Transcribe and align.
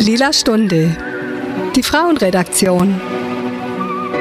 Lila 0.00 0.32
Stunde. 0.32 0.96
Die 1.76 1.82
Frauenredaktion. 1.82 2.98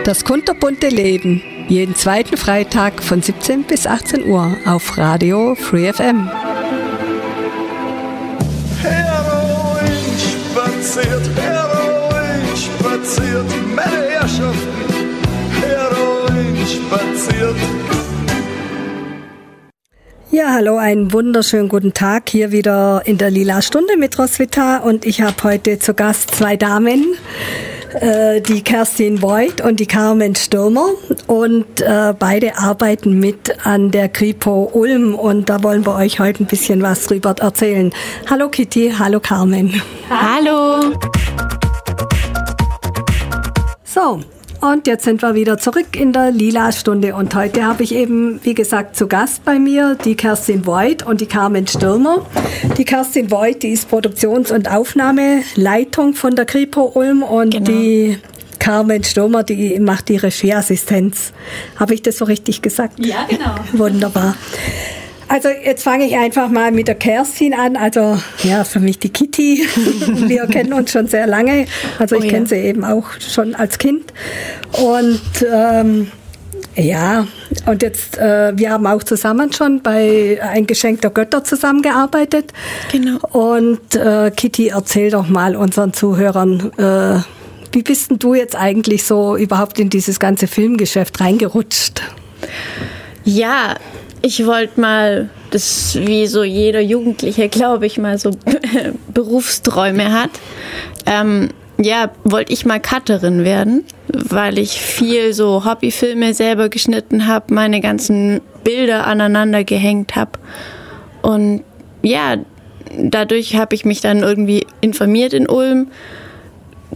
Das 0.04 0.26
kunterbunte 0.26 0.90
Leben. 0.90 1.42
Jeden 1.70 1.96
zweiten 1.96 2.36
Freitag 2.36 3.02
von 3.02 3.22
17 3.22 3.64
bis 3.64 3.88
18 3.88 4.26
Uhr 4.26 4.58
auf 4.66 4.98
Radio 4.98 5.56
Free 5.56 5.94
FM. 5.94 6.30
Heroin 8.82 9.88
spaziert, 10.52 11.30
Heroin 11.38 12.58
spaziert, 12.58 13.46
meine 13.74 14.10
Herrschaften, 14.10 14.68
Heroin 15.62 16.58
spaziert. 16.68 17.99
Ja, 20.32 20.54
hallo, 20.54 20.78
einen 20.78 21.12
wunderschönen 21.12 21.70
guten 21.70 21.96
Tag 21.96 22.30
hier 22.30 22.52
wieder 22.52 23.02
in 23.06 23.18
der 23.18 23.32
Lila 23.32 23.64
Stunde 23.64 23.98
mit 23.98 24.20
Roswitha 24.20 24.78
und 24.78 25.04
ich 25.04 25.22
habe 25.22 25.36
heute 25.44 25.80
zu 25.80 25.96
Gast 25.96 26.36
zwei 26.36 26.56
Damen, 26.56 27.16
äh, 28.00 28.40
die 28.40 28.62
Kerstin 28.62 29.24
Voigt 29.24 29.60
und 29.60 29.80
die 29.80 29.88
Carmen 29.88 30.36
Stürmer 30.36 30.90
und 31.26 31.82
äh, 31.82 32.14
beide 32.18 32.60
arbeiten 32.60 33.20
mit 33.20 33.66
an 33.66 33.90
der 33.90 34.08
Kripo 34.08 34.70
Ulm 34.72 35.16
und 35.16 35.50
da 35.50 35.64
wollen 35.64 35.84
wir 35.84 35.96
euch 35.96 36.20
heute 36.20 36.44
ein 36.44 36.48
bisschen 36.48 36.84
was 36.84 37.06
drüber 37.06 37.34
erzählen. 37.40 37.92
Hallo 38.30 38.50
Kitty, 38.50 38.94
hallo 39.00 39.20
Carmen. 39.20 39.82
Hallo. 40.12 40.94
So, 43.84 44.20
und 44.62 44.88
jetzt 44.88 45.06
sind 45.06 45.22
wir 45.22 45.36
wieder 45.36 45.58
zurück 45.58 45.96
in 45.96 46.12
der 46.14 46.32
Lila-Stunde. 46.32 47.16
Und 47.16 47.34
heute 47.36 47.64
habe 47.66 47.84
ich 47.84 47.96
eben, 47.96 48.40
wie 48.44 48.54
gesagt, 48.54 48.96
zu 48.96 49.08
Gast 49.08 49.46
bei 49.46 49.58
mir 49.60 49.96
die 50.04 50.16
Kerstin 50.16 50.66
Voigt 50.66 51.06
und 51.06 51.22
die 51.22 51.26
Carmen 51.26 51.68
Stürmer. 51.68 52.26
Die 52.78 52.86
Kerstin 52.86 53.32
Voigt, 53.32 53.64
die 53.64 53.70
ist 53.70 53.90
Produktions- 53.90 54.52
und 54.52 54.70
Aufnahmeleitung 54.70 56.14
von 56.14 56.36
der 56.36 56.46
Kripo 56.46 56.92
Ulm 56.96 57.24
und 57.24 57.52
Genau. 57.52 57.66
die 57.66 58.18
Carmen 58.60 59.04
Stürmer, 59.04 59.44
die 59.44 59.80
macht 59.80 60.10
die 60.10 60.18
Regieassistenz. 60.18 61.32
Habe 61.78 61.94
ich 61.94 62.02
das 62.02 62.18
so 62.18 62.26
richtig 62.26 62.62
gesagt? 62.62 63.04
Ja, 63.04 63.26
genau. 63.30 63.56
Wunderbar. 63.74 64.36
Also 65.30 65.50
jetzt 65.50 65.84
fange 65.84 66.06
ich 66.06 66.18
einfach 66.18 66.50
mal 66.50 66.72
mit 66.72 66.88
der 66.88 66.96
Kerstin 66.96 67.54
an. 67.54 67.78
Also 67.78 68.18
ja, 68.44 68.64
für 68.64 68.80
mich 68.80 68.98
die 69.00 69.10
Kitty. 69.10 69.68
Wir 70.28 70.48
kennen 70.48 70.74
uns 70.74 70.92
schon 70.92 71.08
sehr 71.08 71.28
lange. 71.28 71.66
Also 72.00 72.16
ich 72.16 72.22
Oh 72.22 72.26
ja. 72.26 72.32
kenne 72.32 72.48
sie 72.48 72.56
eben 72.56 72.84
auch 72.84 73.06
schon 73.20 73.54
als 73.56 73.78
Kind. 73.78 74.12
Und 74.74 75.22
ähm, 75.50 76.12
ja, 76.76 77.28
und 77.66 77.84
jetzt, 77.84 78.18
äh, 78.18 78.54
wir 78.56 78.72
haben 78.72 78.88
auch 78.88 79.04
zusammen 79.04 79.52
schon 79.54 79.82
bei 79.82 80.40
Ein 80.42 80.66
Geschenk 80.66 81.02
der 81.02 81.12
Götter 81.12 81.44
zusammengearbeitet. 81.44 82.52
Genau. 82.92 83.20
Und 83.32 83.96
äh, 83.96 84.32
Kitty, 84.36 84.70
erzähl 84.70 85.12
doch 85.12 85.28
mal 85.28 85.56
unseren 85.56 85.94
Zuhörern, 85.94 86.72
äh, 86.78 87.20
wie 87.72 87.84
bist 87.84 88.10
denn 88.10 88.20
du 88.20 88.34
jetzt 88.34 88.56
eigentlich 88.56 89.04
so 89.04 89.36
überhaupt 89.36 89.80
in 89.80 89.90
dieses 89.90 90.20
ganze 90.20 90.48
Filmgeschäft 90.48 91.20
reingerutscht? 91.22 92.02
Ja, 93.26 93.76
ich 94.22 94.46
wollte 94.46 94.80
mal, 94.80 95.30
das 95.52 95.96
wie 95.96 96.28
so 96.28 96.44
jeder 96.44 96.82
Jugendliche, 96.82 97.50
glaube 97.50 97.86
ich, 97.86 97.98
mal 97.98 98.18
so 98.18 98.32
Berufsträume 99.14 100.12
hat. 100.12 100.32
Ähm, 101.06 101.50
ja, 101.82 102.12
wollte 102.26 102.52
ich 102.52 102.66
mal 102.66 102.82
Cutterin 102.82 103.46
werden, 103.46 103.86
weil 104.08 104.60
ich 104.60 104.82
viel 104.82 105.34
so 105.34 105.64
Hobbyfilme 105.64 106.34
selber 106.34 106.68
geschnitten 106.68 107.26
habe, 107.26 107.54
meine 107.54 107.80
ganzen 107.80 108.42
Bilder 108.66 109.08
aneinander 109.08 109.64
gehängt 109.64 110.16
habe. 110.18 110.32
Und 111.22 111.64
ja, 112.02 112.36
dadurch 112.98 113.56
habe 113.56 113.76
ich 113.76 113.86
mich 113.86 114.02
dann 114.02 114.20
irgendwie 114.20 114.68
informiert 114.82 115.34
in 115.34 115.48
Ulm, 115.48 115.88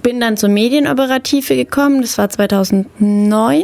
bin 0.01 0.19
dann 0.19 0.35
zur 0.35 0.49
Medienoperative 0.49 1.55
gekommen, 1.55 2.01
das 2.01 2.17
war 2.17 2.29
2009. 2.29 3.63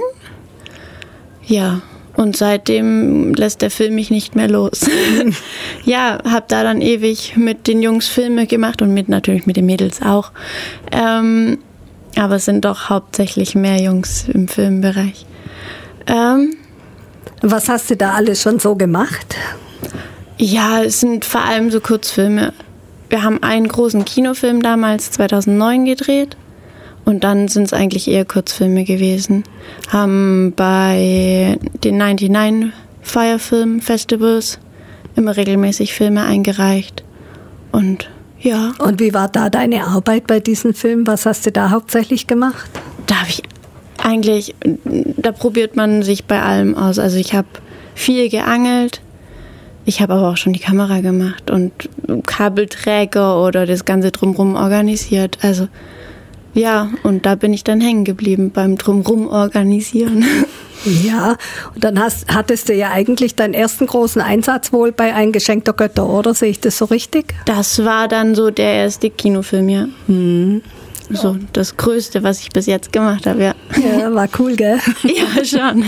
Ja, 1.45 1.81
und 2.19 2.35
seitdem 2.35 3.33
lässt 3.33 3.61
der 3.61 3.71
Film 3.71 3.95
mich 3.95 4.11
nicht 4.11 4.35
mehr 4.35 4.49
los. 4.49 4.81
ja, 5.85 6.17
hab 6.29 6.49
da 6.49 6.63
dann 6.63 6.81
ewig 6.81 7.37
mit 7.37 7.65
den 7.67 7.81
Jungs 7.81 8.09
Filme 8.09 8.45
gemacht 8.45 8.81
und 8.81 8.93
mit 8.93 9.07
natürlich 9.07 9.45
mit 9.45 9.55
den 9.55 9.65
Mädels 9.65 10.01
auch. 10.01 10.31
Ähm, 10.91 11.59
aber 12.17 12.35
es 12.35 12.45
sind 12.45 12.65
doch 12.65 12.89
hauptsächlich 12.89 13.55
mehr 13.55 13.81
Jungs 13.81 14.27
im 14.27 14.49
Filmbereich. 14.49 15.25
Ähm, 16.07 16.55
Was 17.41 17.69
hast 17.69 17.89
du 17.89 17.95
da 17.95 18.11
alles 18.15 18.41
schon 18.41 18.59
so 18.59 18.75
gemacht? 18.75 19.37
ja, 20.37 20.83
es 20.83 20.99
sind 20.99 21.25
vor 21.25 21.41
allem 21.41 21.69
so 21.71 21.79
Kurzfilme. 21.79 22.53
Wir 23.09 23.23
haben 23.23 23.43
einen 23.43 23.67
großen 23.67 24.05
Kinofilm 24.05 24.61
damals 24.61 25.11
2009 25.11 25.85
gedreht 25.85 26.37
und 27.05 27.23
dann 27.23 27.47
sind 27.47 27.63
es 27.63 27.73
eigentlich 27.73 28.07
eher 28.07 28.25
Kurzfilme 28.25 28.83
gewesen. 28.83 29.43
Haben 29.89 30.53
bei 30.55 31.57
den 31.83 31.97
99 31.97 32.71
Fire 33.01 33.39
Film 33.39 33.81
Festivals 33.81 34.59
immer 35.15 35.35
regelmäßig 35.35 35.93
Filme 35.93 36.23
eingereicht 36.23 37.03
und 37.71 38.09
ja, 38.41 38.71
Und 38.79 39.01
wie 39.01 39.13
war 39.13 39.27
da 39.27 39.49
deine 39.49 39.85
Arbeit 39.85 40.25
bei 40.25 40.39
diesem 40.39 40.73
Film? 40.73 41.05
Was 41.05 41.25
hast 41.25 41.45
du 41.45 41.51
da 41.51 41.71
hauptsächlich 41.71 42.25
gemacht? 42.25 42.69
da 43.09 43.21
habe 43.21 43.29
ich 43.29 43.43
eigentlich, 43.97 44.55
da 45.17 45.31
probiert 45.31 45.75
man 45.75 46.03
sich 46.03 46.25
bei 46.25 46.41
allem 46.41 46.77
aus. 46.77 46.99
Also 46.99 47.17
ich 47.17 47.33
habe 47.33 47.47
viel 47.95 48.29
geangelt, 48.29 49.01
ich 49.85 50.01
habe 50.01 50.13
aber 50.13 50.29
auch 50.29 50.37
schon 50.37 50.53
die 50.53 50.59
Kamera 50.59 51.01
gemacht 51.01 51.49
und 51.49 51.71
Kabelträger 52.25 53.43
oder 53.43 53.65
das 53.65 53.85
Ganze 53.85 54.11
drumrum 54.11 54.55
organisiert. 54.55 55.39
Also 55.41 55.67
ja, 56.59 56.89
und 57.03 57.25
da 57.25 57.35
bin 57.35 57.53
ich 57.53 57.63
dann 57.63 57.79
hängen 57.79 58.03
geblieben 58.03 58.51
beim 58.51 58.77
drumrum 58.77 59.27
organisieren. 59.27 60.25
Ja, 60.85 61.35
und 61.75 61.83
dann 61.83 61.99
hast, 61.99 62.33
hattest 62.33 62.69
du 62.69 62.73
ja 62.73 62.91
eigentlich 62.91 63.35
deinen 63.35 63.53
ersten 63.53 63.85
großen 63.85 64.21
Einsatz 64.21 64.71
wohl 64.71 64.93
bei 64.93 65.13
Ein 65.13 65.33
Geschenk 65.33 65.65
der 65.65 65.73
Götter, 65.73 66.07
oder? 66.07 66.33
Sehe 66.33 66.51
ich 66.51 66.61
das 66.61 66.77
so 66.77 66.85
richtig? 66.85 67.35
Das 67.43 67.83
war 67.83 68.07
dann 68.07 68.33
so 68.33 68.49
der 68.49 68.75
erste 68.75 69.09
Kinofilm, 69.09 69.67
ja. 69.67 69.87
So 71.11 71.35
das 71.51 71.75
Größte, 71.75 72.23
was 72.23 72.39
ich 72.39 72.49
bis 72.51 72.65
jetzt 72.65 72.93
gemacht 72.93 73.27
habe, 73.27 73.43
ja. 73.43 73.55
Ja, 73.99 74.15
war 74.15 74.29
cool, 74.39 74.55
gell? 74.55 74.79
Ja, 75.03 75.43
schon. 75.43 75.83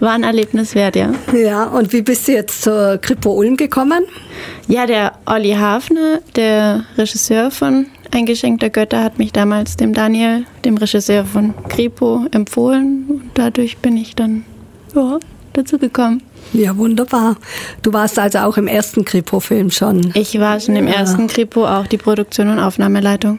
War 0.00 0.12
ein 0.12 0.24
Erlebnis 0.24 0.74
wert, 0.74 0.96
ja. 0.96 1.10
Ja, 1.32 1.64
und 1.64 1.94
wie 1.94 2.02
bist 2.02 2.28
du 2.28 2.32
jetzt 2.32 2.60
zur 2.60 2.98
Kripo 2.98 3.30
Ulm 3.30 3.56
gekommen? 3.56 4.04
Ja, 4.66 4.84
der 4.84 5.12
Olli 5.24 5.52
Hafner, 5.52 6.20
der 6.36 6.84
Regisseur 6.98 7.50
von 7.50 7.86
Ein 8.10 8.26
Geschenk 8.26 8.60
der 8.60 8.70
Götter, 8.70 9.02
hat 9.04 9.18
mich 9.18 9.32
damals 9.32 9.76
dem 9.76 9.92
Daniel, 9.92 10.44
dem 10.64 10.76
Regisseur 10.76 11.24
von 11.24 11.54
Kripo, 11.68 12.24
empfohlen. 12.30 13.04
Und 13.08 13.30
dadurch 13.34 13.78
bin 13.78 13.96
ich 13.96 14.14
dann 14.16 14.44
ja, 14.94 15.18
dazu 15.52 15.78
gekommen. 15.78 16.22
Ja, 16.54 16.76
wunderbar. 16.78 17.36
Du 17.82 17.92
warst 17.92 18.18
also 18.18 18.38
auch 18.38 18.56
im 18.56 18.66
ersten 18.66 19.04
Kripo-Film 19.04 19.70
schon. 19.70 20.10
Ich 20.14 20.40
war 20.40 20.58
schon 20.58 20.76
im 20.76 20.86
ersten 20.86 21.26
Kripo 21.26 21.66
auch 21.66 21.86
die 21.86 21.98
Produktion 21.98 22.48
und 22.48 22.58
Aufnahmeleitung. 22.58 23.38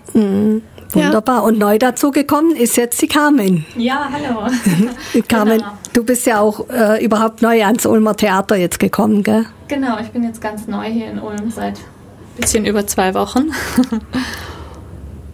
Wunderbar. 0.94 1.44
Und 1.44 1.58
neu 1.58 1.80
dazu 1.80 2.12
gekommen 2.12 2.56
ist 2.56 2.78
jetzt 2.78 3.02
die 3.02 3.08
Carmen. 3.08 3.66
Ja, 3.76 4.10
hallo. 4.12 4.48
Carmen, 5.28 5.58
Genau. 5.58 5.72
du 5.94 6.04
bist 6.04 6.28
ja 6.28 6.40
auch 6.40 6.70
äh, 6.70 7.04
überhaupt 7.04 7.42
neu 7.42 7.64
ans 7.66 7.88
Ulmer 7.88 8.16
Theater 8.16 8.56
jetzt 8.56 8.80
gekommen, 8.80 9.24
gell? 9.24 9.46
Genau, 9.68 9.98
ich 10.00 10.10
bin 10.10 10.24
jetzt 10.24 10.42
ganz 10.42 10.68
neu 10.68 10.86
hier 10.86 11.10
in 11.10 11.20
Ulm 11.20 11.50
seit 11.50 11.78
ein 11.78 12.42
bisschen 12.42 12.66
über 12.66 12.86
zwei 12.86 13.16
Wochen. 13.16 13.52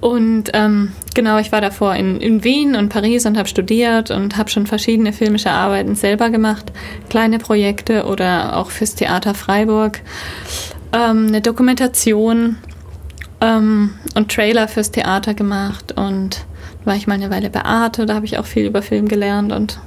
Und 0.06 0.52
ähm, 0.54 0.92
genau, 1.16 1.40
ich 1.40 1.52
war 1.52 1.62
davor 1.62 1.96
in, 1.96 2.22
in 2.22 2.44
Wien 2.44 2.76
und 2.76 2.90
Paris 2.90 3.26
und 3.26 3.40
habe 3.40 3.50
studiert 3.50 4.12
und 4.12 4.38
habe 4.38 4.52
schon 4.52 4.68
verschiedene 4.68 5.14
filmische 5.14 5.50
Arbeiten 5.50 5.96
selber 5.96 6.30
gemacht. 6.30 6.72
Kleine 7.10 7.40
Projekte 7.40 8.06
oder 8.06 8.56
auch 8.56 8.70
fürs 8.70 8.94
Theater 8.94 9.34
Freiburg. 9.34 10.02
Ähm, 10.94 11.26
eine 11.30 11.42
Dokumentation 11.42 12.58
ähm, 13.42 13.96
und 14.14 14.32
Trailer 14.32 14.68
fürs 14.68 14.92
Theater 14.92 15.34
gemacht. 15.34 15.96
Und 15.98 16.46
war 16.84 16.96
ich 16.96 17.08
mal 17.08 17.16
eine 17.16 17.32
Weile 17.32 17.50
bei 17.50 17.66
Arte, 17.66 18.06
da 18.06 18.14
habe 18.14 18.28
ich 18.28 18.38
auch 18.38 18.46
viel 18.46 18.68
über 18.68 18.84
Film 18.84 19.08
gelernt 19.08 19.52
und 19.52 19.80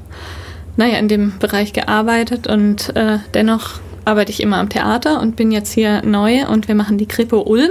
naja, 0.77 0.99
in 0.99 1.07
dem 1.07 1.39
Bereich 1.39 1.73
gearbeitet 1.73 2.49
und 2.49 2.97
äh, 2.97 3.21
dennoch 3.35 3.79
arbeite 4.05 4.33
ich 4.33 4.43
immer 4.43 4.57
am 4.57 4.69
Theater 4.69 5.21
und 5.21 5.37
bin 5.37 5.53
jetzt 5.53 5.73
hier 5.73 6.03
neu 6.03 6.45
und 6.49 6.67
wir 6.67 6.75
machen 6.75 6.99
die 6.99 7.07
Kripo 7.07 7.43
Ulm. 7.43 7.71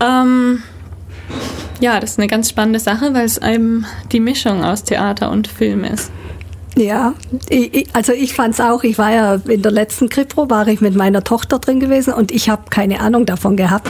Ähm, 0.00 0.64
ja, 1.80 2.00
das 2.00 2.12
ist 2.12 2.18
eine 2.18 2.28
ganz 2.28 2.48
spannende 2.48 2.80
Sache, 2.80 3.12
weil 3.14 3.24
es 3.24 3.38
eben 3.38 3.86
die 4.12 4.20
Mischung 4.20 4.64
aus 4.64 4.84
Theater 4.84 5.30
und 5.30 5.48
Film 5.48 5.84
ist. 5.84 6.10
Ja, 6.78 7.14
ich, 7.48 7.86
also 7.94 8.12
ich 8.12 8.34
fand's 8.34 8.60
auch, 8.60 8.84
ich 8.84 8.98
war 8.98 9.10
ja 9.10 9.40
in 9.48 9.62
der 9.62 9.72
letzten 9.72 10.10
Kripo, 10.10 10.50
war 10.50 10.68
ich 10.68 10.82
mit 10.82 10.94
meiner 10.94 11.24
Tochter 11.24 11.58
drin 11.58 11.80
gewesen 11.80 12.12
und 12.12 12.30
ich 12.30 12.50
habe 12.50 12.64
keine 12.68 13.00
Ahnung 13.00 13.24
davon 13.24 13.56
gehabt. 13.56 13.88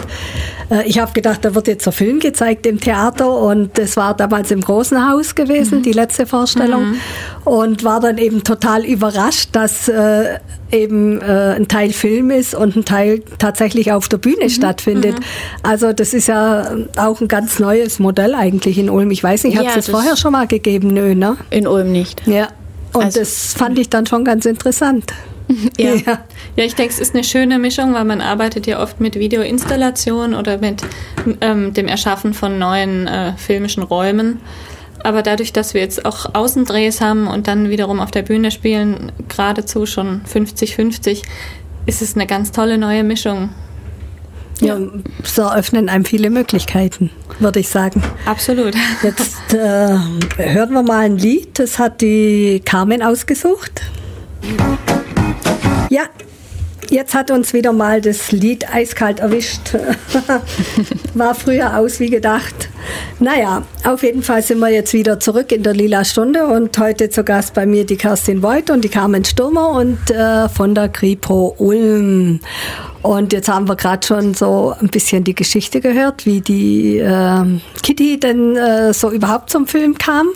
Äh, 0.70 0.86
ich 0.86 1.00
habe 1.00 1.12
gedacht, 1.12 1.44
da 1.44 1.56
wird 1.56 1.66
jetzt 1.66 1.88
ein 1.88 1.92
Film 1.92 2.20
gezeigt 2.20 2.64
im 2.64 2.78
Theater 2.78 3.28
und 3.28 3.76
das 3.76 3.96
war 3.96 4.14
damals 4.14 4.52
im 4.52 4.60
Großen 4.60 5.10
Haus 5.10 5.34
gewesen, 5.34 5.78
mhm. 5.78 5.82
die 5.82 5.92
letzte 5.92 6.26
Vorstellung. 6.26 6.90
Mhm. 6.90 7.00
Und 7.44 7.82
war 7.82 7.98
dann 7.98 8.18
eben 8.18 8.44
total 8.44 8.84
überrascht, 8.84 9.48
dass 9.50 9.88
äh, 9.88 10.38
eben 10.70 11.20
äh, 11.20 11.54
ein 11.56 11.66
Teil 11.66 11.92
Film 11.92 12.30
ist 12.30 12.54
und 12.54 12.76
ein 12.76 12.84
Teil 12.84 13.20
tatsächlich 13.38 13.90
auf 13.90 14.08
der 14.08 14.18
Bühne 14.18 14.44
mhm. 14.44 14.50
stattfindet. 14.50 15.18
Mhm. 15.18 15.24
Also 15.64 15.92
das 15.92 16.14
ist 16.14 16.28
ja 16.28 16.70
auch 16.96 17.20
ein 17.20 17.26
ganz 17.26 17.58
neues 17.58 17.98
Modell 17.98 18.36
eigentlich 18.36 18.78
in 18.78 18.90
Ulm. 18.90 19.10
Ich 19.10 19.24
weiß 19.24 19.42
nicht, 19.42 19.58
hat 19.58 19.66
es 19.66 19.74
das 19.74 19.88
vorher 19.88 20.16
schon 20.16 20.30
mal 20.30 20.46
gegeben? 20.46 20.94
Nö, 20.94 21.16
ne? 21.16 21.36
In 21.50 21.66
Ulm 21.66 21.90
nicht. 21.90 22.22
Ja. 22.28 22.46
Und 22.92 23.04
also, 23.04 23.20
das 23.20 23.54
fand 23.54 23.78
ich 23.78 23.88
dann 23.88 24.06
schon 24.06 24.24
ganz 24.24 24.46
interessant. 24.46 25.12
Ja. 25.78 25.94
ja. 25.94 26.24
ja, 26.56 26.64
ich 26.64 26.74
denke, 26.74 26.92
es 26.92 26.98
ist 26.98 27.14
eine 27.14 27.22
schöne 27.22 27.60
Mischung, 27.60 27.94
weil 27.94 28.04
man 28.04 28.20
arbeitet 28.20 28.66
ja 28.66 28.82
oft 28.82 29.00
mit 29.00 29.14
Videoinstallation 29.14 30.34
oder 30.34 30.58
mit 30.58 30.82
ähm, 31.40 31.72
dem 31.72 31.86
Erschaffen 31.86 32.34
von 32.34 32.58
neuen 32.58 33.06
äh, 33.06 33.32
filmischen 33.36 33.84
Räumen. 33.84 34.40
Aber 35.04 35.22
dadurch, 35.22 35.52
dass 35.52 35.72
wir 35.72 35.82
jetzt 35.82 36.04
auch 36.04 36.34
Außendrehs 36.34 37.00
haben 37.00 37.28
und 37.28 37.46
dann 37.46 37.70
wiederum 37.70 38.00
auf 38.00 38.10
der 38.10 38.22
Bühne 38.22 38.50
spielen, 38.50 39.12
geradezu 39.28 39.86
schon 39.86 40.22
50-50, 40.22 41.22
ist 41.86 42.02
es 42.02 42.16
eine 42.16 42.26
ganz 42.26 42.50
tolle 42.50 42.76
neue 42.76 43.04
Mischung. 43.04 43.50
Ja, 44.60 44.78
so 45.22 45.42
eröffnen 45.42 45.88
einem 45.88 46.04
viele 46.04 46.30
Möglichkeiten, 46.30 47.10
würde 47.40 47.60
ich 47.60 47.68
sagen. 47.68 48.02
Absolut. 48.24 48.74
Jetzt 49.02 49.52
äh, 49.52 49.96
hören 50.36 50.72
wir 50.72 50.82
mal 50.82 51.04
ein 51.04 51.18
Lied, 51.18 51.58
das 51.58 51.78
hat 51.78 52.00
die 52.00 52.62
Carmen 52.64 53.02
ausgesucht. 53.02 53.82
Ja, 55.90 56.04
jetzt 56.90 57.14
hat 57.14 57.30
uns 57.30 57.52
wieder 57.52 57.72
mal 57.72 58.00
das 58.00 58.32
Lied 58.32 58.72
eiskalt 58.72 59.20
erwischt. 59.20 59.74
War 61.14 61.34
früher 61.34 61.76
aus 61.78 62.00
wie 62.00 62.10
gedacht. 62.10 62.68
Naja, 63.18 63.62
auf 63.84 64.02
jeden 64.02 64.22
Fall 64.22 64.42
sind 64.42 64.58
wir 64.58 64.68
jetzt 64.68 64.92
wieder 64.92 65.18
zurück 65.18 65.50
in 65.52 65.62
der 65.62 65.74
Lila 65.74 66.04
Stunde 66.04 66.46
und 66.46 66.78
heute 66.78 67.10
zu 67.10 67.24
Gast 67.24 67.54
bei 67.54 67.66
mir 67.66 67.84
die 67.84 67.96
Kerstin 67.96 68.42
Voigt 68.42 68.70
und 68.70 68.82
die 68.82 68.88
Carmen 68.88 69.24
Stürmer 69.24 69.70
und 69.70 70.10
äh, 70.10 70.48
von 70.48 70.74
der 70.74 70.88
Kripo 70.88 71.54
Ulm. 71.58 72.40
Und 73.02 73.32
jetzt 73.32 73.48
haben 73.48 73.68
wir 73.68 73.76
gerade 73.76 74.04
schon 74.04 74.34
so 74.34 74.74
ein 74.80 74.88
bisschen 74.88 75.22
die 75.22 75.34
Geschichte 75.34 75.80
gehört, 75.80 76.26
wie 76.26 76.40
die 76.40 76.98
äh, 76.98 77.44
Kitty 77.82 78.18
denn 78.18 78.56
äh, 78.56 78.92
so 78.92 79.10
überhaupt 79.10 79.50
zum 79.50 79.66
Film 79.66 79.96
kam 79.96 80.28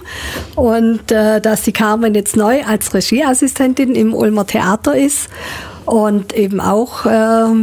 und 0.55 1.11
äh, 1.11 1.41
dass 1.41 1.62
die 1.62 1.73
Carmen 1.73 2.14
jetzt 2.14 2.37
neu 2.37 2.62
als 2.64 2.94
Regieassistentin 2.94 3.94
im 3.94 4.14
Ulmer 4.14 4.47
Theater 4.47 4.97
ist 4.97 5.29
und 5.86 6.32
eben 6.32 6.60
auch, 6.60 7.06
äh, 7.06 7.08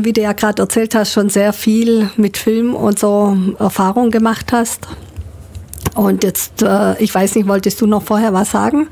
wie 0.03 0.13
du 0.13 0.21
ja 0.21 0.33
gerade 0.33 0.61
erzählt 0.61 0.95
hast, 0.95 1.13
schon 1.13 1.29
sehr 1.29 1.53
viel 1.53 2.09
mit 2.17 2.37
Film 2.37 2.75
und 2.75 2.99
so 2.99 3.37
Erfahrung 3.59 4.11
gemacht 4.11 4.47
hast. 4.51 4.87
Und 5.95 6.23
jetzt, 6.23 6.61
äh, 6.61 7.01
ich 7.01 7.13
weiß 7.13 7.35
nicht, 7.35 7.47
wolltest 7.47 7.81
du 7.81 7.87
noch 7.87 8.03
vorher 8.03 8.33
was 8.33 8.51
sagen? 8.51 8.87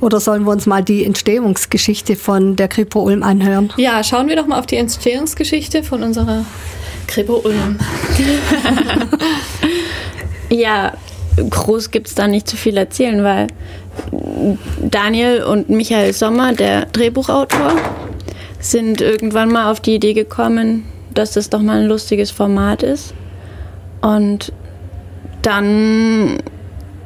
Oder 0.00 0.20
sollen 0.20 0.44
wir 0.44 0.52
uns 0.52 0.66
mal 0.66 0.82
die 0.82 1.04
Entstehungsgeschichte 1.04 2.16
von 2.16 2.56
der 2.56 2.68
Kripo 2.68 3.00
Ulm 3.00 3.22
anhören? 3.22 3.72
Ja, 3.76 4.02
schauen 4.04 4.28
wir 4.28 4.36
doch 4.36 4.46
mal 4.46 4.58
auf 4.58 4.66
die 4.66 4.76
Entstehungsgeschichte 4.76 5.82
von 5.82 6.02
unserer 6.02 6.44
Kripo 7.06 7.42
Ulm. 7.44 7.78
ja, 10.50 10.92
groß 11.50 11.90
gibt 11.90 12.08
es 12.08 12.14
da 12.14 12.28
nicht 12.28 12.48
zu 12.48 12.56
viel 12.56 12.76
erzählen, 12.76 13.24
weil 13.24 13.48
Daniel 14.80 15.42
und 15.42 15.68
Michael 15.68 16.12
Sommer, 16.12 16.52
der 16.52 16.86
Drehbuchautor, 16.86 17.72
sind 18.60 19.00
irgendwann 19.00 19.50
mal 19.50 19.70
auf 19.70 19.80
die 19.80 19.94
Idee 19.94 20.14
gekommen, 20.14 20.84
dass 21.14 21.32
das 21.32 21.50
doch 21.50 21.62
mal 21.62 21.80
ein 21.80 21.86
lustiges 21.86 22.30
Format 22.30 22.82
ist. 22.82 23.14
Und 24.00 24.52
dann 25.42 26.38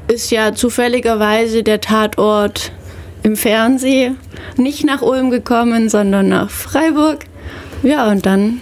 ist 0.08 0.30
ja 0.30 0.54
zufälligerweise 0.54 1.62
der 1.62 1.80
Tatort 1.80 2.72
im 3.22 3.36
Fernsehen 3.36 4.18
nicht 4.56 4.84
nach 4.84 5.02
Ulm 5.02 5.30
gekommen, 5.30 5.88
sondern 5.88 6.28
nach 6.28 6.50
Freiburg. 6.50 7.24
Ja, 7.82 8.10
und 8.10 8.26
dann 8.26 8.60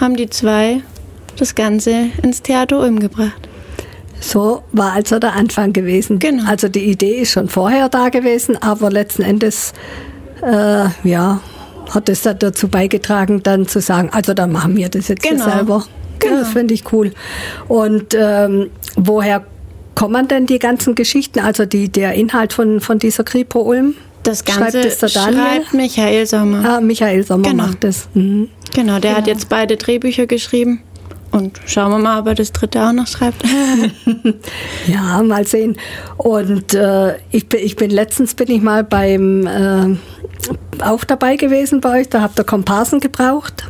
haben 0.00 0.16
die 0.16 0.28
zwei 0.28 0.82
das 1.36 1.54
Ganze 1.54 2.10
ins 2.22 2.42
Theater 2.42 2.78
Ulm 2.80 3.00
gebracht. 3.00 3.48
So 4.20 4.62
war 4.72 4.92
also 4.92 5.18
der 5.18 5.34
Anfang 5.34 5.72
gewesen. 5.72 6.18
Genau. 6.18 6.48
Also 6.48 6.68
die 6.68 6.84
Idee 6.84 7.20
ist 7.20 7.32
schon 7.32 7.48
vorher 7.48 7.88
da 7.88 8.08
gewesen, 8.08 8.56
aber 8.60 8.90
letzten 8.90 9.22
Endes, 9.22 9.72
äh, 10.42 10.86
ja, 11.02 11.40
hat 11.90 12.08
es 12.08 12.22
dazu 12.22 12.68
beigetragen, 12.68 13.42
dann 13.42 13.66
zu 13.66 13.80
sagen, 13.80 14.10
also 14.12 14.34
dann 14.34 14.52
machen 14.52 14.76
wir 14.76 14.88
das 14.88 15.08
jetzt 15.08 15.22
genau. 15.22 15.44
selber. 15.44 15.84
Genau. 16.18 16.34
Ja, 16.34 16.40
das 16.40 16.52
finde 16.52 16.74
ich 16.74 16.92
cool. 16.92 17.12
Und 17.68 18.14
ähm, 18.18 18.70
woher 18.96 19.44
kommen 19.94 20.28
denn 20.28 20.46
die 20.46 20.58
ganzen 20.58 20.94
Geschichten, 20.94 21.40
also 21.40 21.66
die, 21.66 21.88
der 21.88 22.14
Inhalt 22.14 22.52
von, 22.52 22.80
von 22.80 22.98
dieser 22.98 23.24
Kripo 23.24 23.60
Ulm? 23.60 23.94
Das 24.22 24.44
Ganze 24.44 24.82
schreibt, 24.82 25.02
das 25.02 25.12
schreibt 25.12 25.74
Michael 25.74 26.26
Sommer. 26.26 26.76
Ah, 26.76 26.80
Michael 26.80 27.24
Sommer 27.24 27.50
genau. 27.50 27.66
macht 27.66 27.84
das. 27.84 28.08
Mhm. 28.14 28.48
Genau, 28.74 28.98
der 28.98 29.00
genau. 29.00 29.16
hat 29.16 29.26
jetzt 29.26 29.48
beide 29.48 29.76
Drehbücher 29.76 30.26
geschrieben. 30.26 30.82
Und 31.30 31.60
schauen 31.66 31.90
wir 31.90 31.98
mal, 31.98 32.20
ob 32.20 32.28
er 32.28 32.34
das 32.34 32.52
dritte 32.52 32.80
auch 32.80 32.92
noch 32.92 33.06
schreibt. 33.06 33.42
ja, 34.86 35.22
mal 35.22 35.46
sehen. 35.46 35.76
Und 36.16 36.74
äh, 36.74 37.16
ich, 37.32 37.48
bin, 37.48 37.60
ich 37.60 37.76
bin 37.76 37.90
letztens 37.90 38.34
bin 38.34 38.50
ich 38.50 38.62
mal 38.62 38.84
beim 38.84 39.46
äh, 39.46 39.96
auch 40.82 41.04
dabei 41.04 41.36
gewesen 41.36 41.80
bei 41.80 42.00
euch. 42.00 42.08
Da 42.08 42.20
habt 42.20 42.38
ihr 42.38 42.44
Komparsen 42.44 43.00
gebraucht. 43.00 43.68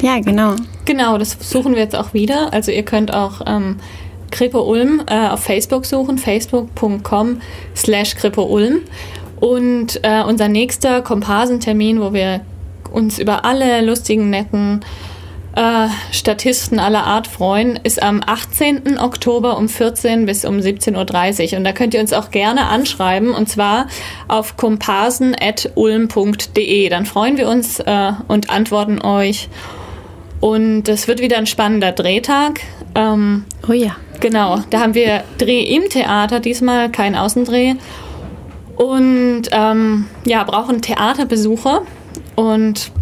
Ja, 0.00 0.18
genau. 0.20 0.56
Genau, 0.84 1.18
das 1.18 1.36
suchen 1.40 1.74
wir 1.74 1.82
jetzt 1.82 1.96
auch 1.96 2.14
wieder. 2.14 2.52
Also 2.52 2.72
ihr 2.72 2.84
könnt 2.84 3.12
auch 3.12 3.42
ähm, 3.46 3.76
Kripo 4.30 4.60
Ulm 4.60 5.02
äh, 5.06 5.28
auf 5.28 5.40
Facebook 5.40 5.86
suchen, 5.86 6.18
facebook.com 6.18 7.40
slash 7.74 8.16
Kripo 8.16 8.42
Ulm. 8.44 8.80
Und 9.40 10.00
äh, 10.02 10.22
unser 10.22 10.48
nächster 10.48 11.02
Komparsentermin, 11.02 12.00
wo 12.00 12.12
wir 12.12 12.40
uns 12.90 13.18
über 13.18 13.44
alle 13.44 13.82
lustigen, 13.82 14.30
netten 14.30 14.80
äh, 15.58 15.88
Statisten 16.12 16.78
aller 16.78 17.04
Art 17.04 17.26
freuen, 17.26 17.80
ist 17.82 18.00
am 18.00 18.22
18. 18.24 18.96
Oktober 18.98 19.58
um 19.58 19.68
14 19.68 20.24
bis 20.24 20.44
um 20.44 20.58
17.30 20.58 21.50
Uhr. 21.50 21.58
Und 21.58 21.64
da 21.64 21.72
könnt 21.72 21.94
ihr 21.94 22.00
uns 22.00 22.12
auch 22.12 22.30
gerne 22.30 22.66
anschreiben 22.66 23.34
und 23.34 23.48
zwar 23.48 23.88
auf 24.28 24.56
komparsen.ulm.de. 24.56 26.88
Dann 26.88 27.06
freuen 27.06 27.38
wir 27.38 27.48
uns 27.48 27.80
äh, 27.80 28.12
und 28.28 28.50
antworten 28.50 29.02
euch. 29.02 29.48
Und 30.38 30.88
es 30.88 31.08
wird 31.08 31.20
wieder 31.20 31.38
ein 31.38 31.46
spannender 31.46 31.90
Drehtag. 31.90 32.60
Ähm, 32.94 33.44
oh 33.68 33.72
ja. 33.72 33.96
Genau, 34.20 34.60
da 34.70 34.78
haben 34.80 34.94
wir 34.94 35.24
Dreh 35.38 35.62
im 35.62 35.88
Theater, 35.88 36.38
diesmal 36.38 36.88
kein 36.90 37.16
Außendreh. 37.16 37.74
Und 38.76 39.42
ähm, 39.50 40.06
ja, 40.24 40.44
brauchen 40.44 40.82
Theaterbesucher. 40.82 41.82
Und 42.36 42.92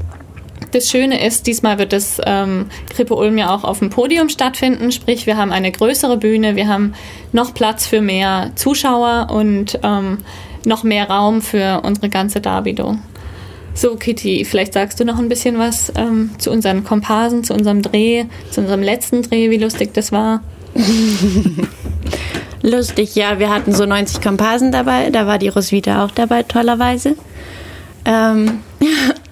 das 0.77 0.91
Schöne 0.91 1.25
ist, 1.27 1.47
diesmal 1.47 1.79
wird 1.79 1.93
das 1.93 2.21
ähm, 2.25 2.67
Krippe 2.91 3.15
Ulm 3.15 3.39
ja 3.39 3.55
auch 3.55 3.65
auf 3.65 3.79
dem 3.79 3.91
Podium 3.91 4.29
stattfinden, 4.29 4.93
sprich 4.93 5.27
wir 5.27 5.37
haben 5.37 5.51
eine 5.51 5.73
größere 5.73 6.19
Bühne, 6.19 6.55
wir 6.55 6.69
haben 6.69 6.93
noch 7.33 7.55
Platz 7.55 7.87
für 7.87 8.03
mehr 8.03 8.53
Zuschauer 8.57 9.29
und 9.31 9.79
ähm, 9.83 10.19
noch 10.67 10.85
mehr 10.85 11.09
Raum 11.09 11.41
für 11.41 11.81
unsere 11.83 12.11
ganze 12.11 12.41
Darbietung. 12.41 13.03
So, 13.73 13.97
Kitty, 13.97 14.45
vielleicht 14.45 14.75
sagst 14.75 15.01
du 15.01 15.05
noch 15.05 15.19
ein 15.19 15.29
bisschen 15.29 15.59
was 15.59 15.93
ähm, 15.97 16.31
zu 16.39 16.51
unseren 16.51 16.85
Komparsen, 16.85 17.43
zu 17.45 17.55
unserem 17.55 17.83
Dreh, 17.83 18.25
zu 18.51 18.61
unserem 18.61 18.83
letzten 18.83 19.23
Dreh, 19.23 19.51
wie 19.51 19.59
lustig 19.59 19.95
das 19.95 20.13
war. 20.13 20.43
lustig, 22.63 23.15
ja, 23.15 23.39
wir 23.39 23.49
hatten 23.49 23.73
so 23.73 23.87
90 23.87 24.21
Komparsen 24.21 24.73
dabei, 24.73 25.11
da 25.11 25.27
war 25.27 25.39
die 25.39 25.49
Roswitha 25.49 26.05
auch 26.05 26.11
dabei, 26.11 26.43
tollerweise. 26.43 27.17
Ähm, 28.05 28.61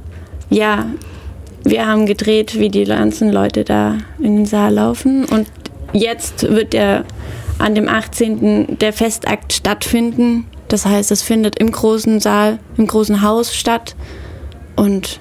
ja, 0.49 0.85
wir 1.63 1.87
haben 1.87 2.05
gedreht, 2.05 2.59
wie 2.59 2.69
die 2.69 2.83
ganzen 2.83 3.31
Leute 3.31 3.63
da 3.63 3.97
in 4.19 4.37
den 4.37 4.45
Saal 4.45 4.73
laufen. 4.73 5.25
Und 5.25 5.47
jetzt 5.93 6.43
wird 6.43 6.73
der 6.73 7.05
an 7.59 7.75
dem 7.75 7.87
18. 7.87 8.77
der 8.79 8.93
Festakt 8.93 9.53
stattfinden. 9.53 10.45
Das 10.67 10.85
heißt, 10.85 11.11
es 11.11 11.21
findet 11.21 11.59
im 11.59 11.71
großen 11.71 12.19
Saal, 12.19 12.59
im 12.77 12.87
großen 12.87 13.21
Haus 13.21 13.55
statt. 13.55 13.95
Und 14.75 15.19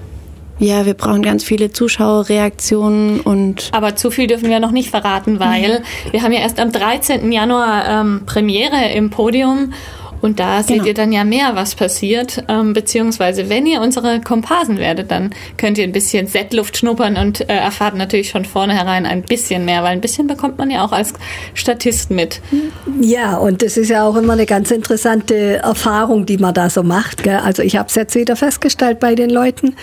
ja, 0.59 0.87
wir 0.87 0.95
brauchen 0.95 1.23
ganz 1.23 1.45
viele 1.45 1.73
Zuschauerreaktionen 1.73 3.21
und. 3.21 3.71
Aber 3.73 3.97
zu 3.97 4.11
viel 4.11 4.27
dürfen 4.27 4.49
wir 4.49 4.61
noch 4.61 4.71
nicht 4.71 4.91
verraten, 4.91 5.41
weil 5.41 5.83
wir 6.11 6.23
haben 6.23 6.33
ja 6.33 6.41
erst 6.41 6.61
am 6.61 6.73
13. 6.73 7.33
Januar 7.33 7.89
ähm, 7.89 8.23
Premiere 8.27 8.93
im 8.95 9.11
Podium 9.11 9.73
und 10.23 10.41
da 10.41 10.63
seht 10.63 10.77
Genau. 10.77 10.87
ihr 10.87 10.95
dann 10.95 11.13
ja 11.13 11.25
mehr, 11.25 11.51
was 11.55 11.75
passiert. 11.75 12.43
Ähm, 12.49 12.73
beziehungsweise, 12.73 13.49
wenn 13.51 13.67
ihr 13.67 13.81
unsere 13.83 14.21
Komparsen 14.21 14.79
werdet, 14.79 15.11
dann 15.11 15.31
könnt 15.59 15.77
ihr 15.77 15.85
ein 15.85 15.93
bisschen 15.93 16.27
Setluft 16.29 16.79
schnuppern 16.79 17.17
und 17.19 17.41
äh, 17.43 17.55
erfahrt 17.57 17.95
natürlich 17.97 18.31
schon 18.31 18.45
vornherein 18.47 19.05
ein 19.05 19.23
bisschen 19.23 19.65
mehr, 19.67 19.83
weil 19.83 19.91
ein 19.93 20.01
bisschen 20.01 20.27
bekommt 20.27 20.57
man 20.59 20.71
ja 20.71 20.85
auch 20.85 20.93
als 20.93 21.13
Statist 21.55 22.11
mit. 22.11 22.41
Ja, 23.01 23.37
und 23.37 23.61
das 23.63 23.77
ist 23.77 23.89
ja 23.91 24.07
auch 24.07 24.17
immer 24.17 24.33
eine 24.35 24.47
ganz 24.47 24.71
interessante 24.71 25.57
Erfahrung, 25.59 26.25
die 26.25 26.39
man 26.39 26.55
da 26.55 26.71
so 26.71 26.83
macht. 26.83 27.23
Gell? 27.25 27.37
Also 27.45 27.63
ich 27.63 27.77
habe 27.77 27.89
es 27.89 27.95
jetzt 27.97 28.15
wieder 28.15 28.37
festgestellt 28.37 29.01
bei 29.01 29.15
den 29.15 29.29
Leuten, 29.31 29.75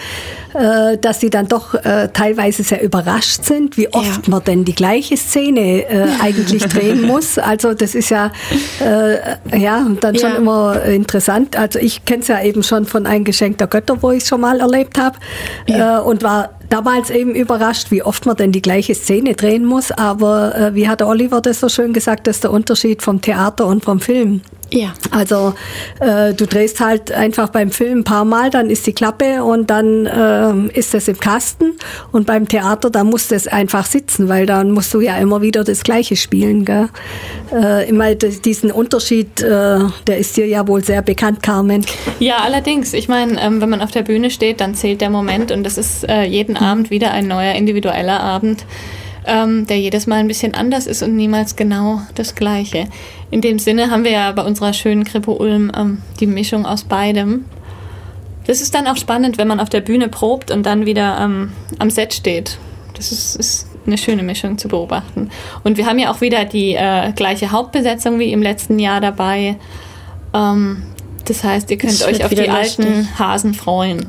äh, 0.53 0.97
dass 0.97 1.19
sie 1.19 1.29
dann 1.29 1.47
doch 1.47 1.73
äh, 1.75 2.07
teilweise 2.13 2.63
sehr 2.63 2.81
überrascht 2.81 3.43
sind, 3.43 3.77
wie 3.77 3.93
oft 3.93 4.27
Ja. 4.27 4.29
man 4.31 4.43
denn 4.45 4.65
die 4.65 4.73
gleiche 4.75 5.17
Szene 5.17 5.83
äh, 5.89 6.07
eigentlich 6.21 6.63
drehen 6.63 7.01
muss. 7.01 7.37
Also 7.37 7.73
das 7.73 7.93
ist 7.93 8.09
ja, 8.09 8.31
äh, 8.79 9.59
ja 9.59 9.85
dann 9.99 10.17
schon 10.17 10.28
Ja. 10.29 10.35
immer 10.37 10.83
interessant. 10.83 11.57
Also 11.57 11.79
ich 11.79 12.05
kenne 12.05 12.21
es 12.21 12.27
ja 12.27 12.41
eben 12.41 12.63
schon 12.63 12.85
von 12.85 13.05
Ein 13.05 13.23
Geschenk 13.23 13.57
der 13.57 13.67
Götter, 13.67 14.01
wo 14.01 14.11
ich 14.11 14.25
schon 14.25 14.41
mal 14.41 14.59
erlebt 14.59 14.99
habe 14.99 15.17
äh, 15.67 15.99
und 15.99 16.23
war 16.23 16.49
damals 16.69 17.09
eben 17.09 17.35
überrascht, 17.35 17.91
wie 17.91 18.03
oft 18.03 18.25
man 18.25 18.35
denn 18.35 18.51
die 18.51 18.61
gleiche 18.61 18.95
Szene 18.95 19.33
drehen 19.33 19.65
muss. 19.65 19.91
Aber 19.91 20.55
äh, 20.55 20.75
wie 20.75 20.87
hat 20.87 20.99
der 20.99 21.07
Oliver 21.07 21.41
das 21.41 21.59
so 21.59 21.69
schön 21.69 21.93
gesagt, 21.93 22.27
das 22.27 22.37
ist 22.37 22.43
der 22.43 22.51
Unterschied 22.51 23.01
vom 23.01 23.21
Theater 23.21 23.65
und 23.65 23.83
vom 23.83 23.99
Film. 23.99 24.41
Ja. 24.71 24.93
Also 25.11 25.53
äh, 25.99 26.33
du 26.33 26.45
drehst 26.45 26.79
halt 26.79 27.11
einfach 27.11 27.49
beim 27.49 27.71
Film 27.71 27.99
ein 27.99 28.03
paar 28.03 28.25
Mal, 28.25 28.49
dann 28.49 28.69
ist 28.69 28.85
die 28.85 28.93
Klappe 28.93 29.43
und 29.43 29.69
dann 29.69 30.07
ähm, 30.11 30.69
ist 30.73 30.93
es 30.93 31.07
im 31.07 31.19
Kasten. 31.19 31.73
Und 32.11 32.27
beim 32.27 32.47
Theater, 32.47 32.89
da 32.89 33.03
muss 33.03 33.27
das 33.27 33.47
einfach 33.47 33.85
sitzen, 33.85 34.29
weil 34.29 34.45
dann 34.45 34.71
musst 34.71 34.93
du 34.93 35.01
ja 35.01 35.17
immer 35.17 35.41
wieder 35.41 35.63
das 35.63 35.83
Gleiche 35.83 36.15
spielen. 36.15 36.65
Gell? 36.65 36.89
Äh, 37.51 37.89
immer 37.89 38.13
diesen 38.15 38.71
Unterschied, 38.71 39.41
äh, 39.41 39.79
der 40.07 40.17
ist 40.17 40.37
dir 40.37 40.45
ja 40.45 40.67
wohl 40.67 40.83
sehr 40.83 41.01
bekannt, 41.01 41.41
Carmen. 41.41 41.85
Ja, 42.19 42.37
allerdings. 42.37 42.93
Ich 42.93 43.07
meine, 43.07 43.41
ähm, 43.41 43.61
wenn 43.61 43.69
man 43.69 43.81
auf 43.81 43.91
der 43.91 44.03
Bühne 44.03 44.29
steht, 44.29 44.61
dann 44.61 44.75
zählt 44.75 45.01
der 45.01 45.09
Moment 45.09 45.51
und 45.51 45.63
das 45.63 45.77
ist 45.77 46.07
äh, 46.07 46.23
jeden 46.23 46.57
Abend 46.57 46.89
wieder 46.89 47.11
ein 47.11 47.27
neuer 47.27 47.53
individueller 47.53 48.19
Abend, 48.19 48.65
ähm, 49.25 49.67
der 49.67 49.79
jedes 49.79 50.07
Mal 50.07 50.17
ein 50.17 50.27
bisschen 50.27 50.53
anders 50.53 50.87
ist 50.87 51.03
und 51.03 51.15
niemals 51.15 51.55
genau 51.55 52.01
das 52.15 52.35
Gleiche. 52.35 52.87
In 53.31 53.41
dem 53.41 53.59
Sinne 53.59 53.91
haben 53.91 54.03
wir 54.03 54.11
ja 54.11 54.31
bei 54.31 54.43
unserer 54.43 54.73
schönen 54.73 55.03
Kripo 55.03 55.33
Ulm 55.33 55.71
ähm, 55.77 56.01
die 56.19 56.27
Mischung 56.27 56.65
aus 56.65 56.83
beidem. 56.83 57.45
Das 58.47 58.61
ist 58.61 58.73
dann 58.73 58.87
auch 58.87 58.97
spannend, 58.97 59.37
wenn 59.37 59.47
man 59.47 59.59
auf 59.59 59.69
der 59.69 59.81
Bühne 59.81 60.07
probt 60.07 60.49
und 60.49 60.65
dann 60.65 60.85
wieder 60.85 61.19
ähm, 61.21 61.51
am 61.77 61.89
Set 61.89 62.13
steht. 62.13 62.57
Das 62.95 63.11
ist, 63.11 63.35
ist 63.35 63.67
eine 63.85 63.97
schöne 63.97 64.23
Mischung 64.23 64.57
zu 64.57 64.67
beobachten. 64.67 65.29
Und 65.63 65.77
wir 65.77 65.85
haben 65.85 65.99
ja 65.99 66.11
auch 66.11 66.21
wieder 66.21 66.45
die 66.45 66.73
äh, 66.73 67.11
gleiche 67.13 67.51
Hauptbesetzung 67.51 68.19
wie 68.19 68.31
im 68.31 68.41
letzten 68.41 68.79
Jahr 68.79 69.01
dabei. 69.01 69.57
Ähm, 70.33 70.83
das 71.25 71.43
heißt, 71.43 71.69
ihr 71.69 71.77
könnt 71.77 71.93
Es 71.93 72.05
euch 72.05 72.23
auf 72.25 72.33
die 72.33 72.49
alten 72.49 72.83
lustig. 72.83 73.19
Hasen 73.19 73.53
freuen. 73.53 74.05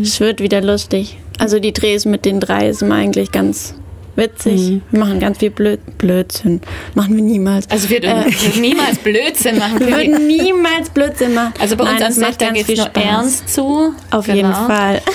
Es 0.00 0.20
wird 0.20 0.40
wieder 0.40 0.60
lustig. 0.62 1.18
Also 1.38 1.58
die 1.58 1.72
Drehs 1.72 2.06
mit 2.06 2.24
den 2.24 2.40
drei 2.40 2.72
sind 2.72 2.92
eigentlich 2.92 3.30
ganz 3.32 3.74
witzig. 4.16 4.80
Wir 4.90 4.98
machen 5.00 5.20
ganz 5.20 5.38
viel 5.38 5.50
Blöd 5.50 5.80
Blödsinn. 5.98 6.60
Machen 6.94 7.16
wir 7.16 7.22
niemals. 7.22 7.70
Also 7.70 7.88
wir 7.90 8.02
würden, 8.02 8.24
würden 8.42 8.60
niemals 8.60 8.98
Blödsinn 8.98 9.58
machen. 9.58 9.80
wir 9.80 9.86
würden 9.88 10.26
niemals 10.26 10.90
Blödsinn 10.90 11.34
machen. 11.34 11.52
also 11.60 11.76
bei 11.76 11.84
uns 11.84 12.00
Nein, 12.00 12.12
am 12.12 12.20
macht 12.20 12.40
da 12.40 12.46
ganz 12.46 12.56
geht 12.58 12.66
viel 12.66 12.74
es 12.74 12.78
nur 12.80 12.86
Spaß. 12.88 13.04
ernst 13.04 13.48
zu. 13.54 13.94
Auf 14.10 14.26
Genau. 14.26 14.36
jeden 14.36 14.52
Fall. 14.54 15.00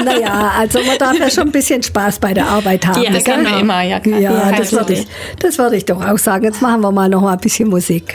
Naja, 0.04 0.52
also 0.58 0.78
man 0.82 0.96
darf 0.98 1.18
ja 1.18 1.30
schon 1.30 1.48
ein 1.48 1.52
bisschen 1.52 1.82
Spaß 1.82 2.18
bei 2.20 2.32
der 2.34 2.46
Arbeit 2.46 2.86
haben. 2.86 3.02
Ja, 3.02 3.10
Das 3.10 3.26
haben 3.26 3.44
wir 3.44 3.58
immer, 3.58 3.82
ja. 3.82 4.00
klar. 4.00 4.18
Ja, 4.20 4.32
Kein 4.50 4.56
das 4.56 4.72
würde 4.72 4.92
ich, 4.94 5.06
das 5.38 5.58
würde 5.58 5.76
ich 5.76 5.84
doch 5.84 6.04
auch 6.04 6.18
sagen. 6.18 6.44
Jetzt 6.44 6.62
machen 6.62 6.80
wir 6.80 6.92
mal 6.92 7.08
noch 7.08 7.20
mal 7.22 7.32
ein 7.32 7.38
bisschen 7.40 7.68
Musik. 7.68 8.14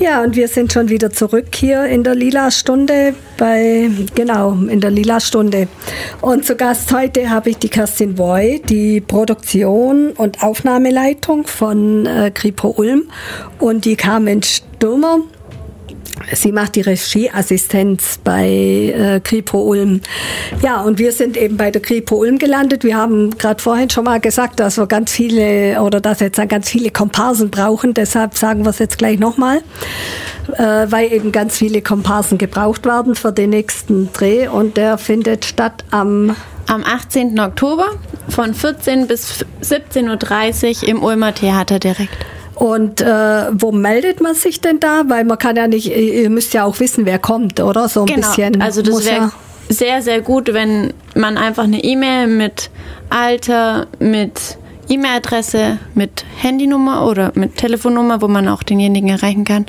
Ja, 0.00 0.24
und 0.24 0.34
wir 0.34 0.48
sind 0.48 0.72
schon 0.72 0.88
wieder 0.88 1.10
zurück 1.10 1.54
hier 1.54 1.84
in 1.84 2.02
der 2.02 2.16
Lila-Stunde 2.16 3.14
bei, 3.36 3.88
genau, 4.16 4.52
in 4.52 4.80
der 4.80 4.90
Lila-Stunde. 4.90 5.68
Und 6.20 6.44
zu 6.44 6.56
Gast 6.56 6.92
heute 6.92 7.30
habe 7.30 7.50
ich 7.50 7.58
die 7.58 7.68
Kerstin 7.68 8.18
Woy, 8.18 8.60
die 8.60 9.00
Produktion 9.00 10.10
und 10.10 10.42
Aufnahmeleitung 10.42 11.46
von 11.46 12.06
äh, 12.06 12.32
Kripo 12.34 12.74
Ulm 12.76 13.04
und 13.60 13.84
die 13.84 13.94
Carmen 13.94 14.42
Stürmer. 14.42 15.20
Sie 16.32 16.52
macht 16.52 16.76
die 16.76 16.80
Regieassistenz 16.80 18.18
bei 18.22 18.46
äh, 18.46 19.20
Kripo 19.20 19.58
Ulm. 19.62 20.00
Ja, 20.62 20.82
und 20.82 20.98
wir 20.98 21.12
sind 21.12 21.36
eben 21.36 21.56
bei 21.56 21.70
der 21.70 21.82
Kripo 21.82 22.16
Ulm 22.16 22.38
gelandet. 22.38 22.84
Wir 22.84 22.96
haben 22.96 23.36
gerade 23.36 23.62
vorhin 23.62 23.90
schon 23.90 24.04
mal 24.04 24.20
gesagt, 24.20 24.60
dass 24.60 24.78
wir 24.78 24.86
ganz 24.86 25.12
viele 25.12 25.82
oder 25.82 26.00
dass 26.00 26.20
jetzt 26.20 26.40
ganz 26.48 26.70
viele 26.70 26.90
Komparsen 26.90 27.50
brauchen. 27.50 27.94
Deshalb 27.94 28.36
sagen 28.36 28.64
wir 28.64 28.70
es 28.70 28.78
jetzt 28.78 28.98
gleich 28.98 29.18
nochmal, 29.18 29.58
äh, 30.56 30.86
weil 30.88 31.12
eben 31.12 31.32
ganz 31.32 31.58
viele 31.58 31.82
Komparsen 31.82 32.38
gebraucht 32.38 32.84
werden 32.84 33.14
für 33.14 33.32
den 33.32 33.50
nächsten 33.50 34.12
Dreh. 34.12 34.48
Und 34.48 34.76
der 34.76 34.98
findet 34.98 35.44
statt 35.44 35.84
am 35.90 36.34
Am 36.66 36.82
18. 36.82 37.38
Oktober 37.40 37.90
von 38.28 38.54
14 38.54 39.06
bis 39.06 39.44
17.30 39.62 40.82
Uhr 40.82 40.88
im 40.88 41.02
Ulmer 41.02 41.34
Theater 41.34 41.78
direkt. 41.78 42.24
Und 42.54 43.00
äh, 43.00 43.46
wo 43.52 43.72
meldet 43.72 44.20
man 44.20 44.34
sich 44.34 44.60
denn 44.60 44.80
da? 44.80 45.02
Weil 45.08 45.24
man 45.24 45.38
kann 45.38 45.56
ja 45.56 45.66
nicht, 45.66 45.86
ihr 45.94 46.30
müsst 46.30 46.54
ja 46.54 46.64
auch 46.64 46.78
wissen, 46.80 47.04
wer 47.06 47.18
kommt, 47.18 47.60
oder? 47.60 47.88
So 47.88 48.00
ein 48.02 48.06
Genau. 48.06 48.28
bisschen. 48.28 48.60
also 48.62 48.82
das 48.82 49.04
wäre 49.04 49.32
sehr, 49.68 50.02
sehr 50.02 50.20
gut, 50.20 50.52
wenn 50.52 50.92
man 51.14 51.36
einfach 51.38 51.64
eine 51.64 51.82
E-Mail 51.82 52.26
mit 52.28 52.70
Alter, 53.10 53.86
mit 53.98 54.58
E-Mail-Adresse, 54.88 55.78
mit 55.94 56.24
Handynummer 56.36 57.06
oder 57.08 57.32
mit 57.34 57.56
Telefonnummer, 57.56 58.20
wo 58.20 58.28
man 58.28 58.46
auch 58.48 58.62
denjenigen 58.62 59.08
erreichen 59.08 59.44
kann, 59.44 59.64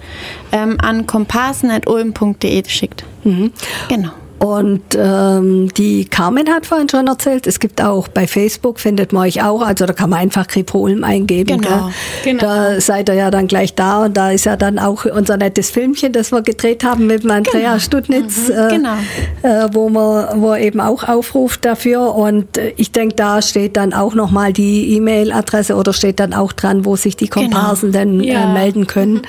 ähm, 0.52 0.78
an 0.82 1.06
komparsen.ulm.de 1.08 2.64
schickt. 2.68 3.06
Mhm. 3.24 3.52
Genau. 3.88 4.10
Und 4.38 4.82
ähm, 4.98 5.70
die 5.76 6.06
Carmen 6.06 6.50
hat 6.50 6.66
vorhin 6.66 6.90
schon 6.90 7.08
erzählt, 7.08 7.48
es 7.48 7.60
gibt 7.60 7.82
auch 7.82 8.08
bei 8.10 8.28
Facebook, 8.28 8.80
findet 8.82 9.14
man 9.14 9.24
euch 9.24 9.42
auch, 9.44 9.62
also 9.62 9.86
da 9.86 9.94
kann 9.94 10.10
man 10.10 10.20
einfach 10.20 10.48
Kripo 10.48 10.80
Ulm 10.80 11.04
eingeben. 11.06 11.62
Genau. 11.62 11.90
Gell? 12.24 12.34
Genau. 12.36 12.42
Da 12.44 12.82
seid 12.82 13.08
ihr 13.10 13.16
ja 13.16 13.32
dann 13.32 13.48
gleich 13.48 13.76
da 13.76 14.04
und 14.06 14.18
da 14.18 14.32
ist 14.32 14.46
ja 14.46 14.58
dann 14.58 14.78
auch 14.78 15.06
unser 15.06 15.38
nettes 15.38 15.70
Filmchen, 15.70 16.12
das 16.12 16.32
wir 16.34 16.42
gedreht 16.42 16.84
haben 16.84 17.08
mit 17.08 17.26
Andrea 17.30 17.80
Studnitz, 17.80 18.50
äh, 18.50 18.68
Genau. 18.72 18.96
äh, 19.42 19.70
wo 19.72 19.90
man 19.90 20.42
wo 20.42 20.52
er 20.52 20.60
eben 20.60 20.82
auch 20.82 21.04
aufruft 21.08 21.64
dafür. 21.64 22.14
Und 22.14 22.58
äh, 22.58 22.74
ich 22.76 22.92
denke, 22.92 23.16
da 23.16 23.42
steht 23.42 23.78
dann 23.78 23.94
auch 23.94 24.16
nochmal 24.16 24.52
die 24.52 24.96
E-Mail-Adresse 24.98 25.76
oder 25.76 25.94
steht 25.94 26.20
dann 26.20 26.34
auch 26.34 26.52
dran, 26.52 26.84
wo 26.86 26.96
sich 26.98 27.16
die 27.16 27.30
Komparsen 27.30 27.94
denn 27.94 28.20
äh, 28.22 28.34
Ja. 28.34 28.48
melden 28.48 28.86
können. 28.86 29.22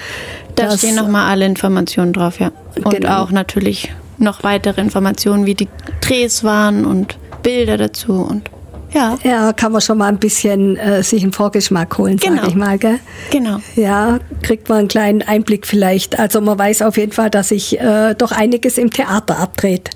Da 0.56 0.64
Das- 0.64 0.78
stehen 0.78 0.96
nochmal 0.96 1.30
alle 1.30 1.46
Informationen 1.46 2.12
drauf, 2.12 2.40
ja. 2.40 2.50
Und 2.74 2.90
Genau. 2.90 3.22
auch 3.22 3.30
natürlich 3.30 3.92
noch 4.18 4.42
weitere 4.44 4.80
Informationen, 4.80 5.46
wie 5.46 5.54
die 5.54 5.68
Drehs 6.00 6.44
waren 6.44 6.84
und 6.84 7.16
Bilder 7.42 7.76
dazu 7.76 8.12
und 8.14 8.50
ja, 8.92 9.18
Ja, 9.24 9.52
kann 9.52 9.72
man 9.72 9.80
schon 9.82 9.98
mal 9.98 10.06
ein 10.06 10.18
bisschen 10.18 10.76
äh, 10.76 11.02
sich 11.02 11.22
einen 11.22 11.32
Vorgeschmack 11.32 11.98
holen, 11.98 12.16
Genau. 12.16 12.40
sag 12.42 12.48
ich 12.48 12.54
mal. 12.54 12.78
Gell? 12.78 12.98
genau. 13.30 13.58
Ja, 13.74 14.20
kriegt 14.42 14.68
man 14.70 14.78
einen 14.78 14.88
kleinen 14.88 15.22
Einblick 15.22 15.66
vielleicht. 15.66 16.18
Also 16.18 16.40
man 16.40 16.58
weiß 16.58 16.80
auf 16.82 16.96
jeden 16.96 17.12
Fall, 17.12 17.28
dass 17.28 17.48
sich 17.48 17.78
äh, 17.78 18.14
doch 18.16 18.32
einiges 18.32 18.78
im 18.78 18.90
Theater 18.90 19.38
abdreht. 19.38 19.90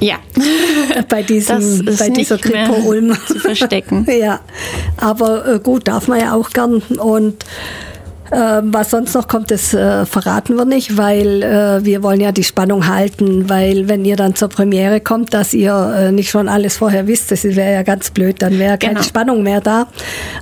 Ja, 0.00 0.16
Bei, 1.10 1.22
diesem, 1.22 1.84
bei 1.98 2.08
dieser 2.08 2.38
Kripo 2.38 2.74
Ulm. 2.86 3.14
zu 3.26 3.38
verstecken. 3.38 4.06
ja, 4.18 4.40
aber 4.96 5.46
äh, 5.46 5.58
gut, 5.58 5.88
darf 5.88 6.08
man 6.08 6.20
ja 6.20 6.32
auch 6.34 6.48
gern. 6.50 6.76
Und 6.98 7.44
was 8.30 8.90
sonst 8.90 9.14
noch 9.14 9.28
kommt, 9.28 9.50
das 9.50 9.72
äh, 9.74 10.04
verraten 10.06 10.56
wir 10.56 10.64
nicht, 10.64 10.96
weil 10.96 11.42
äh, 11.42 11.84
wir 11.84 12.02
wollen 12.02 12.20
ja 12.20 12.32
die 12.32 12.44
Spannung 12.44 12.86
halten, 12.86 13.48
weil 13.48 13.88
wenn 13.88 14.04
ihr 14.04 14.16
dann 14.16 14.34
zur 14.34 14.48
Premiere 14.48 15.00
kommt, 15.00 15.32
dass 15.34 15.54
ihr 15.54 15.94
äh, 15.96 16.12
nicht 16.12 16.30
schon 16.30 16.48
alles 16.48 16.76
vorher 16.76 17.06
wisst, 17.06 17.30
das 17.30 17.44
wäre 17.44 17.72
ja 17.72 17.82
ganz 17.82 18.10
blöd, 18.10 18.42
dann 18.42 18.58
wäre 18.58 18.76
keine 18.78 18.94
Genau. 18.94 19.02
Spannung 19.06 19.42
mehr 19.42 19.60
da. 19.60 19.86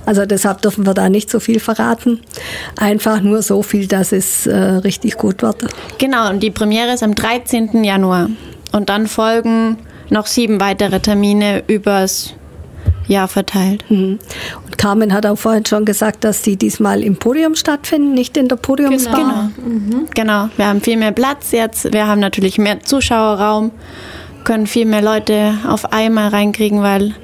Also 0.05 0.25
deshalb 0.25 0.61
dürfen 0.61 0.85
wir 0.85 0.93
da 0.93 1.09
nicht 1.09 1.29
so 1.29 1.39
viel 1.39 1.59
verraten. 1.59 2.19
Einfach 2.77 3.21
nur 3.21 3.41
so 3.41 3.61
viel, 3.63 3.87
dass 3.87 4.11
es 4.11 4.47
richtig 4.47 5.17
gut 5.17 5.41
wird. 5.41 5.57
Genau, 5.97 6.29
und 6.29 6.41
die 6.41 6.51
Premiere 6.51 6.93
ist 6.93 7.03
am 7.03 7.15
13. 7.15 7.83
Januar. 7.83 8.29
Und 8.71 8.89
dann 8.89 9.07
folgen 9.07 9.77
noch 10.09 10.27
sieben 10.27 10.59
weitere 10.59 10.99
Termine 10.99 11.63
übers 11.67 12.33
Jahr 13.07 13.27
verteilt. 13.27 13.83
Mhm. 13.89 14.19
Und 14.65 14.77
Carmen 14.77 15.13
hat 15.13 15.25
auch 15.25 15.37
vorhin 15.37 15.65
schon 15.65 15.85
gesagt, 15.85 16.23
dass 16.23 16.41
die 16.41 16.55
diesmal 16.55 17.03
im 17.03 17.17
Podium 17.17 17.55
stattfinden, 17.55 18.13
nicht 18.13 18.37
in 18.37 18.47
der 18.47 18.57
Podiumsbar. 18.57 19.51
Genau, 20.13 20.49
wir 20.57 20.67
haben 20.67 20.81
viel 20.81 20.97
mehr 20.97 21.11
Platz 21.11 21.51
jetzt. 21.51 21.93
Wir 21.93 22.07
haben 22.07 22.19
natürlich 22.19 22.57
mehr 22.57 22.81
Zuschauerraum, 22.81 23.71
können 24.43 24.67
viel 24.67 24.85
mehr 24.85 25.01
Leute 25.01 25.53
auf 25.67 25.91
einmal 25.93 26.29
reinkriegen, 26.29 26.81
weil 26.81 27.15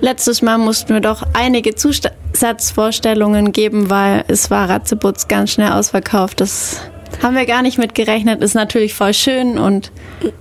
letztes 0.00 0.42
Mal 0.42 0.58
mussten 0.58 0.94
wir 0.94 1.00
doch 1.00 1.22
einige 1.34 1.74
Zusatzvorstellungen 1.74 3.52
geben, 3.52 3.90
weil 3.90 4.24
es 4.28 4.50
war 4.50 4.68
Ratzeputz 4.68 5.28
ganz 5.28 5.52
schnell 5.52 5.72
ausverkauft. 5.72 6.40
Das 6.40 6.80
Haben 7.22 7.36
wir 7.36 7.46
gar 7.46 7.62
nicht 7.62 7.78
mit 7.78 7.94
gerechnet. 7.94 8.42
Ist 8.42 8.54
natürlich 8.54 8.94
voll 8.94 9.14
schön 9.14 9.58
und 9.58 9.90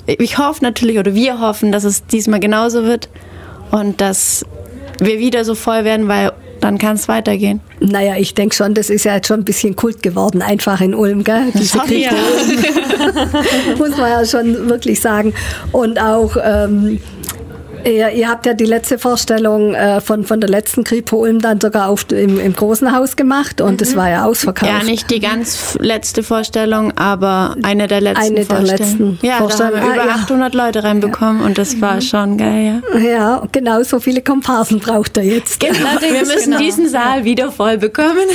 ich 0.06 0.38
hoffe 0.38 0.64
natürlich, 0.64 1.00
oder 1.00 1.16
wir 1.16 1.40
hoffen, 1.40 1.72
dass 1.72 1.84
es 1.84 2.06
diesmal 2.06 2.40
genauso 2.40 2.84
wird 2.84 3.10
und 3.72 4.00
dass 4.00 4.46
wir 5.00 5.20
wieder 5.20 5.46
so 5.46 5.56
voll 5.56 5.84
werden, 5.84 6.08
weil 6.08 6.32
dann 6.60 6.78
kann 6.78 6.96
es 6.96 7.08
weitergehen. 7.08 7.62
Naja, 7.80 8.16
ich 8.18 8.34
denke 8.34 8.56
schon, 8.56 8.74
das 8.74 8.90
ist 8.90 9.06
ja 9.06 9.16
jetzt 9.16 9.28
schon 9.28 9.42
ein 9.42 9.46
bisschen 9.46 9.76
Kult 9.76 10.02
geworden, 10.02 10.42
einfach 10.42 10.82
in 10.82 10.96
Ulm, 10.96 11.24
gell? 11.24 11.52
Diese 11.54 11.80
ich 11.90 12.08
Kripo 12.08 12.16
Muss 13.78 13.96
man 13.98 14.10
ja 14.10 14.26
schon 14.26 14.68
wirklich 14.68 15.00
sagen. 15.00 15.34
Und 15.72 16.02
auch, 16.02 16.36
ähm, 16.44 17.00
ihr, 17.88 18.10
ihr 18.12 18.30
habt 18.30 18.46
ja 18.46 18.54
die 18.54 18.66
letzte 18.66 18.98
Vorstellung 18.98 19.74
äh, 19.74 20.02
von, 20.02 20.24
von 20.24 20.40
der 20.40 20.50
letzten 20.50 20.84
Kripo 20.84 21.18
Ulm 21.18 21.40
dann 21.40 21.60
sogar 21.62 21.90
auf, 21.90 22.06
im, 22.12 22.40
im 22.40 22.54
großen 22.54 22.96
Haus 22.96 23.16
gemacht 23.16 23.62
und 23.62 23.82
das 23.82 23.96
war 23.96 24.10
ja 24.10 24.26
ausverkauft. 24.26 24.72
Ja, 24.72 24.84
nicht 24.84 25.10
die 25.10 25.20
ganz 25.20 25.78
letzte 25.80 26.24
Vorstellung, 26.24 26.98
aber 26.98 27.56
eine 27.64 27.88
der 27.88 28.02
letzten 28.02 28.26
Eine 28.26 28.46
der 28.46 28.58
Vorstellungen. 28.58 29.12
letzten 29.18 29.26
ja, 29.26 29.34
da 29.34 29.40
haben 29.40 29.50
Vorstellungen. 29.50 29.84
wir 29.84 29.90
Ah, 29.90 29.96
über 29.96 30.06
ja. 30.08 30.16
800 30.16 30.54
Leute 30.56 30.84
reinbekommen 30.84 31.42
und 31.42 31.58
das 31.58 31.80
war 31.82 32.02
schon 32.02 32.38
geil, 32.38 32.82
ja. 32.94 33.00
Ja, 33.00 33.44
genau 33.52 33.82
so 33.84 34.00
viele 34.00 34.22
Komparsen 34.22 34.80
braucht 34.80 35.18
er 35.18 35.24
jetzt. 35.24 35.62
wir 35.62 35.72
müssen 36.22 36.52
genau. 36.52 36.58
diesen 36.58 36.90
Saal 36.90 37.24
wieder 37.24 37.52
voll 37.52 37.78
bekommen. 37.78 38.18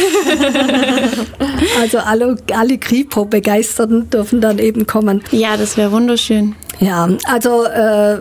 Also 1.80 1.99
alle, 1.99 2.37
alle 2.54 2.78
Kripo-Begeisterten 2.78 4.11
dürfen 4.11 4.40
dann 4.40 4.59
eben 4.59 4.87
kommen. 4.87 5.23
Ja, 5.30 5.56
das 5.56 5.76
wäre 5.76 5.92
wunderschön. 5.92 6.54
Ja, 6.83 7.09
also 7.27 7.65
äh, 7.65 8.19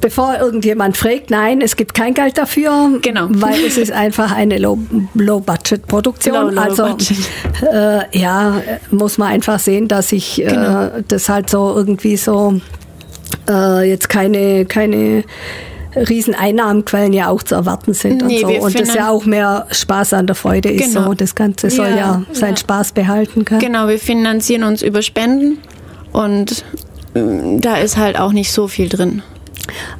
bevor 0.00 0.36
irgendjemand 0.40 0.96
fragt, 0.96 1.30
nein, 1.30 1.60
es 1.60 1.76
gibt 1.76 1.92
kein 1.94 2.14
Geld 2.14 2.38
dafür, 2.38 2.98
Genau. 3.02 3.26
weil 3.30 3.62
es 3.66 3.76
ist 3.76 3.92
einfach 3.92 4.32
eine 4.34 4.56
Low- 4.58 4.78
Low-Budget-Produktion. 5.14 6.34
Low, 6.34 6.50
low 6.50 6.60
also 6.60 6.86
budget. 6.86 7.18
Äh, 7.70 8.18
ja, 8.18 8.62
muss 8.90 9.18
man 9.18 9.28
einfach 9.28 9.58
sehen, 9.58 9.88
dass 9.88 10.10
ich 10.12 10.36
Genau. 10.36 10.84
äh, 10.86 11.02
das 11.06 11.28
halt 11.28 11.50
so 11.50 11.74
irgendwie 11.76 12.16
so 12.16 12.60
äh, 13.48 13.88
jetzt 13.88 14.08
keine 14.08 14.64
keine 14.64 15.24
riesen 15.94 16.34
Einnahmenquellen 16.34 17.12
ja 17.12 17.28
auch 17.28 17.42
zu 17.42 17.54
erwarten 17.54 17.92
sind 17.92 18.24
Nee, 18.26 18.42
und 18.44 18.54
so. 18.54 18.60
Und 18.66 18.80
das 18.80 18.94
ja 18.94 19.10
auch 19.10 19.26
mehr 19.26 19.66
Spaß 19.70 20.14
an 20.14 20.26
der 20.26 20.34
Freude 20.36 20.70
ist 20.70 20.94
Genau. 20.94 21.08
so. 21.08 21.14
Das 21.14 21.34
Ganze 21.34 21.68
soll 21.68 21.88
Ja, 21.90 21.96
ja 21.96 22.22
seinen 22.32 22.52
ja. 22.54 22.56
Spaß 22.56 22.92
behalten 22.92 23.44
können. 23.44 23.60
Genau, 23.60 23.86
wir 23.88 23.98
finanzieren 23.98 24.62
uns 24.64 24.80
über 24.80 25.02
Spenden 25.02 25.58
und 26.12 26.64
da 27.14 27.76
ist 27.76 27.96
halt 27.96 28.18
auch 28.18 28.32
nicht 28.32 28.52
so 28.52 28.68
viel 28.68 28.88
drin. 28.88 29.22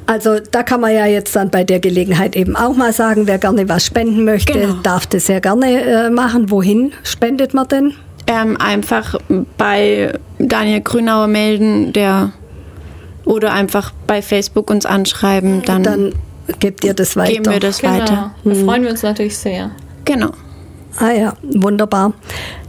Also 0.07 0.39
da 0.51 0.63
kann 0.63 0.81
man 0.81 0.93
ja 0.93 1.05
jetzt 1.05 1.35
dann 1.35 1.49
bei 1.49 1.63
der 1.63 1.79
Gelegenheit 1.79 2.35
eben 2.35 2.55
auch 2.55 2.75
mal 2.75 2.91
sagen, 2.91 3.27
wer 3.27 3.37
gerne 3.37 3.69
was 3.69 3.85
spenden 3.85 4.25
möchte, 4.25 4.53
Genau. 4.53 4.73
darf 4.83 5.07
das 5.07 5.27
sehr 5.27 5.39
gerne 5.41 5.81
äh, 5.81 6.09
machen. 6.09 6.49
Wohin 6.51 6.91
spendet 7.03 7.53
man 7.53 7.67
denn? 7.67 7.93
Ähm, 8.27 8.57
einfach 8.59 9.15
bei 9.57 10.13
Daniel 10.39 10.81
Grünauer 10.81 11.27
melden, 11.27 11.93
der 11.93 12.31
oder 13.25 13.53
einfach 13.53 13.91
bei 14.07 14.21
Facebook 14.21 14.69
uns 14.69 14.85
anschreiben, 14.85 15.61
dann, 15.65 15.83
Dann 15.83 16.13
gebt 16.59 16.83
ihr 16.83 16.93
das 16.93 17.15
weiter. 17.15 17.31
geben 17.33 17.45
wir 17.51 17.59
das 17.59 17.79
Genau. 17.79 17.93
weiter. 17.93 18.31
Da 18.43 18.53
freuen 18.55 18.83
wir 18.83 18.89
uns 18.89 19.03
natürlich 19.03 19.37
sehr. 19.37 19.71
Genau. 20.03 20.31
Ah 20.97 21.11
ja, 21.11 21.33
wunderbar. 21.41 22.13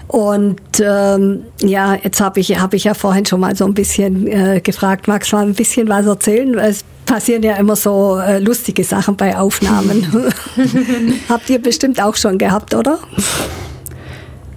Und 0.09 0.61
ähm, 0.81 1.45
ja, 1.61 1.95
jetzt 1.95 2.21
habe 2.21 2.41
ich, 2.41 2.61
hab 2.61 2.75
ich 2.75 2.85
ja 2.85 2.95
vorhin 2.95 3.25
schon 3.27 3.41
mal 3.41 3.57
so 3.57 3.65
ein 3.65 3.75
bisschen 3.75 4.27
äh, 4.27 4.61
gefragt, 4.61 5.09
magst 5.09 5.33
du 5.33 5.37
mal 5.37 5.47
ein 5.47 5.55
bisschen 5.55 5.89
was 5.89 6.07
erzählen? 6.07 6.59
Es 6.59 6.85
passieren 7.07 7.43
ja 7.43 7.57
immer 7.57 7.77
so 7.77 8.19
äh, 8.19 8.39
lustige 8.39 8.85
Sachen 8.85 9.17
bei 9.17 9.37
Aufnahmen. 9.37 10.07
Habt 11.29 11.51
ihr 11.51 11.61
bestimmt 11.61 12.03
auch 12.03 12.17
schon 12.17 12.39
gehabt, 12.39 12.75
oder? 12.75 12.99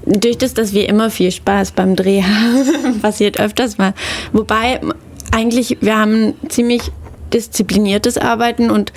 Durch 0.06 0.38
das, 0.38 0.54
dass 0.54 0.74
wir 0.74 0.88
immer 0.88 1.10
viel 1.10 1.32
Spaß 1.32 1.72
beim 1.72 1.96
Dreh 1.96 2.22
haben, 2.22 3.00
passiert 3.02 3.40
öfters 3.40 3.78
mal. 3.78 3.94
Wobei, 4.32 4.80
eigentlich, 5.32 5.78
wir 5.82 5.98
haben 5.98 6.34
ziemlich 6.50 6.92
diszipliniertes 7.34 8.18
Arbeiten 8.18 8.70
und 8.70 8.94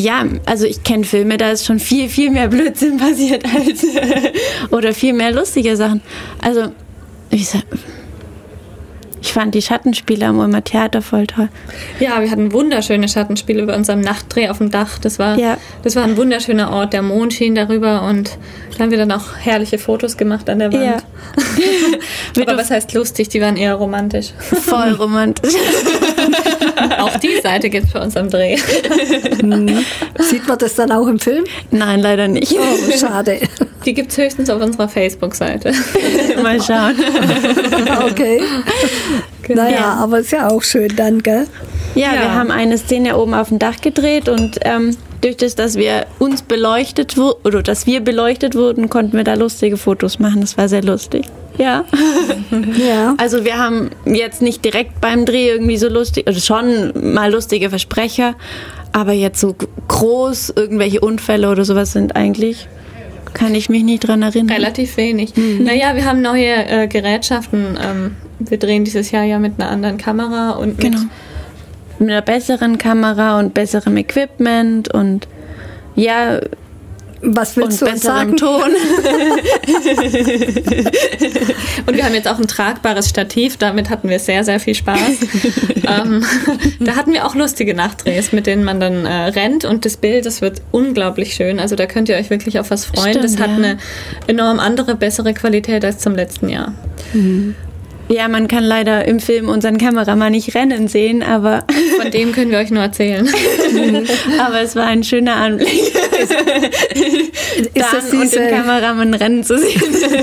ja, 0.00 0.24
also 0.46 0.64
ich 0.66 0.82
kenne 0.82 1.04
Filme, 1.04 1.36
da 1.36 1.50
ist 1.50 1.66
schon 1.66 1.78
viel, 1.78 2.08
viel 2.08 2.30
mehr 2.30 2.48
Blödsinn 2.48 2.96
passiert 2.96 3.44
als 3.44 3.84
oder 4.70 4.92
viel 4.94 5.12
mehr 5.12 5.30
lustige 5.32 5.76
Sachen. 5.76 6.00
Also, 6.42 6.72
ich, 7.30 7.48
sag, 7.48 7.62
ich 9.22 9.32
fand 9.32 9.54
die 9.54 9.62
Schattenspiele 9.62 10.26
am 10.26 10.38
Ulmer 10.38 10.64
Theater 10.64 11.02
voll 11.02 11.26
toll. 11.26 11.48
Ja, 12.00 12.20
wir 12.22 12.30
hatten 12.30 12.52
wunderschöne 12.52 13.06
Schattenspiele 13.08 13.66
bei 13.66 13.76
unserem 13.76 14.00
Nachtdreh 14.00 14.48
auf 14.48 14.58
dem 14.58 14.70
Dach. 14.70 14.98
Das 14.98 15.18
war, 15.18 15.38
Ja. 15.38 15.58
das 15.82 15.94
war 15.96 16.04
ein 16.04 16.16
wunderschöner 16.16 16.72
Ort. 16.72 16.92
Der 16.94 17.02
Mond 17.02 17.34
schien 17.34 17.54
darüber 17.54 18.02
und 18.02 18.38
da 18.76 18.84
haben 18.84 18.90
wir 18.90 18.98
dann 18.98 19.12
auch 19.12 19.36
herrliche 19.38 19.78
Fotos 19.78 20.16
gemacht 20.16 20.48
an 20.48 20.58
der 20.60 20.72
Wand. 20.72 20.84
Ja. 20.84 22.42
Aber 22.42 22.56
was 22.56 22.70
heißt 22.70 22.94
lustig? 22.94 23.28
Die 23.28 23.40
waren 23.42 23.56
eher 23.56 23.74
romantisch. 23.74 24.30
Voll 24.38 24.92
romantisch. 24.98 25.52
auch 26.98 27.16
die 27.18 27.40
Seite 27.42 27.70
gibt 27.70 27.86
es 27.86 27.92
bei 27.92 28.00
uns 28.02 28.16
am 28.16 28.28
Dreh. 28.30 28.56
Sieht 30.18 30.46
man 30.48 30.58
das 30.58 30.74
dann 30.74 30.92
auch 30.92 31.06
im 31.06 31.18
Film? 31.18 31.44
Nein, 31.70 32.00
leider 32.00 32.28
nicht. 32.28 32.52
Oh, 32.52 32.90
schade. 32.96 33.40
Die 33.84 33.94
gibt 33.94 34.12
es 34.12 34.18
höchstens 34.18 34.50
auf 34.50 34.60
unserer 34.62 34.88
Facebook-Seite. 34.88 35.72
Mal 36.42 36.60
schauen. 36.62 36.94
Okay. 38.10 38.40
Naja, 39.48 39.70
Ja. 39.76 39.92
aber 39.94 40.20
ist 40.20 40.30
ja 40.32 40.48
auch 40.48 40.62
schön 40.62 40.94
dann, 40.96 41.22
gell? 41.22 41.46
Ja, 41.94 42.14
Ja. 42.14 42.20
wir 42.20 42.34
haben 42.34 42.50
eine 42.50 42.78
Szene 42.78 43.16
oben 43.16 43.34
auf 43.34 43.48
dem 43.48 43.58
Dach 43.58 43.80
gedreht 43.80 44.28
und 44.28 44.58
ähm, 44.62 44.96
durch 45.20 45.36
das, 45.36 45.54
dass 45.54 45.76
wir 45.76 46.06
uns 46.18 46.42
beleuchtet 46.42 47.16
wurden 47.16 47.40
oder 47.44 47.62
dass 47.62 47.86
wir 47.86 48.00
beleuchtet 48.00 48.54
wurden, 48.54 48.88
konnten 48.90 49.16
wir 49.16 49.24
da 49.24 49.34
lustige 49.34 49.76
Fotos 49.76 50.18
machen. 50.18 50.40
Das 50.40 50.56
war 50.56 50.68
sehr 50.68 50.82
lustig. 50.82 51.26
Ja. 51.58 51.84
Ja. 52.76 53.14
Also 53.18 53.44
wir 53.44 53.58
haben 53.58 53.90
jetzt 54.06 54.42
nicht 54.42 54.64
direkt 54.64 55.00
beim 55.00 55.24
Dreh 55.24 55.48
irgendwie 55.50 55.76
so 55.76 55.88
lustig, 55.88 56.26
also 56.26 56.40
schon 56.40 56.92
mal 57.14 57.30
lustige 57.30 57.70
Versprecher, 57.70 58.34
aber 58.92 59.12
jetzt 59.12 59.40
so 59.40 59.54
groß 59.88 60.54
irgendwelche 60.56 61.00
Unfälle 61.00 61.48
oder 61.50 61.64
sowas 61.64 61.92
sind 61.92 62.16
eigentlich, 62.16 62.66
kann 63.34 63.54
ich 63.54 63.68
mich 63.68 63.84
nicht 63.84 64.00
dran 64.06 64.22
erinnern. 64.22 64.56
Relativ 64.56 64.96
wenig. 64.96 65.32
Naja, 65.36 65.94
wir 65.94 66.04
haben 66.06 66.22
neue 66.22 66.66
äh, 66.66 66.88
Gerätschaften. 66.88 67.78
Ähm, 67.80 68.16
wir 68.40 68.58
drehen 68.58 68.84
dieses 68.84 69.10
Jahr 69.12 69.24
ja 69.24 69.38
mit 69.38 69.60
einer 69.60 69.70
anderen 69.70 69.96
Kamera 69.98 70.52
und 70.52 70.78
Genau. 70.78 70.98
Mit 70.98 71.08
einer 72.00 72.22
besseren 72.22 72.78
Kamera 72.78 73.38
und 73.38 73.54
besserem 73.54 73.96
Equipment 73.96 74.92
und 74.92 75.28
ja, 75.94 76.40
Was 77.22 77.56
und 77.56 77.64
willst 77.64 77.82
du 77.82 77.86
uns 77.86 77.94
besserem 77.94 78.02
sagen? 78.02 78.36
Ton. 78.36 78.62
Und 81.86 81.96
wir 81.96 82.04
haben 82.04 82.14
jetzt 82.14 82.28
auch 82.28 82.38
ein 82.38 82.46
tragbares 82.46 83.08
Stativ, 83.08 83.56
damit 83.56 83.90
hatten 83.90 84.08
wir 84.08 84.18
sehr, 84.18 84.44
sehr 84.44 84.60
viel 84.60 84.74
Spaß. 84.74 84.98
ähm, 85.74 86.24
da 86.78 86.96
hatten 86.96 87.12
wir 87.12 87.26
auch 87.26 87.34
lustige 87.34 87.74
Nachtdrehs, 87.74 88.32
mit 88.32 88.46
denen 88.46 88.64
man 88.64 88.80
dann 88.80 89.06
äh, 89.06 89.10
rennt 89.10 89.64
und 89.64 89.84
das 89.84 89.96
Bild, 89.96 90.26
das 90.26 90.40
wird 90.40 90.62
unglaublich 90.70 91.34
schön. 91.34 91.58
Also 91.58 91.76
da 91.76 91.86
könnt 91.86 92.08
ihr 92.08 92.16
euch 92.16 92.30
wirklich 92.30 92.58
auf 92.58 92.70
was 92.70 92.84
freuen. 92.84 93.10
Stimmt, 93.10 93.24
das 93.24 93.38
hat 93.38 93.50
ja. 93.50 93.56
eine 93.56 93.78
enorm 94.26 94.60
andere, 94.60 94.94
bessere 94.94 95.34
Qualität 95.34 95.84
als 95.84 95.98
zum 95.98 96.14
letzten 96.14 96.48
Jahr. 96.48 96.74
Ja, 98.12 98.26
man 98.26 98.48
kann 98.48 98.64
leider 98.64 99.06
im 99.06 99.20
Film 99.20 99.48
unseren 99.48 99.78
Kameramann 99.78 100.32
nicht 100.32 100.56
rennen 100.56 100.88
sehen, 100.88 101.22
aber, 101.22 101.64
Von 102.00 102.10
dem 102.10 102.32
können 102.32 102.50
wir 102.50 102.58
euch 102.58 102.72
nur 102.72 102.82
erzählen. 102.82 103.28
aber 104.40 104.62
es 104.62 104.74
war 104.74 104.86
ein 104.86 105.04
schöner 105.04 105.36
Anblick, 105.36 105.70
Ist 105.70 106.32
Dan 106.32 107.84
das 107.92 108.12
und 108.12 108.22
diese, 108.22 108.40
den 108.40 108.50
Kameramann 108.50 109.14
rennen 109.14 109.44
zu 109.44 109.58
sehen. 109.58 109.80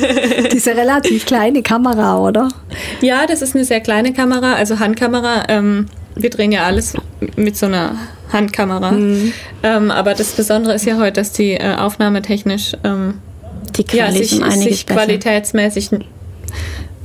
diese 0.51 0.75
relativ 0.75 1.25
kleine 1.25 1.61
Kamera, 1.61 2.19
oder? 2.19 2.49
ja, 2.99 3.25
das 3.25 3.41
ist 3.41 3.55
eine 3.55 3.63
sehr 3.63 3.79
kleine 3.79 4.11
Kamera, 4.11 4.53
also 4.53 4.79
Handkamera. 4.79 5.43
Ähm, 5.47 5.85
wir 6.15 6.29
drehen 6.29 6.51
ja 6.51 6.63
alles 6.63 6.93
mit 7.37 7.55
so 7.55 7.67
einer 7.67 7.95
Handkamera. 8.33 8.91
Ähm, 9.63 9.91
aber 9.91 10.13
das 10.13 10.31
Besondere 10.33 10.73
ist 10.75 10.85
ja 10.85 10.97
heute, 10.97 11.13
dass 11.13 11.31
die 11.31 11.53
äh, 11.53 11.75
aufnahmetechnisch 11.75 12.73
ähm, 12.83 13.19
Die 13.77 13.95
ja, 13.95 14.11
sich, 14.11 14.31
sich 14.31 14.85
qualitätsmäßig 14.87 15.91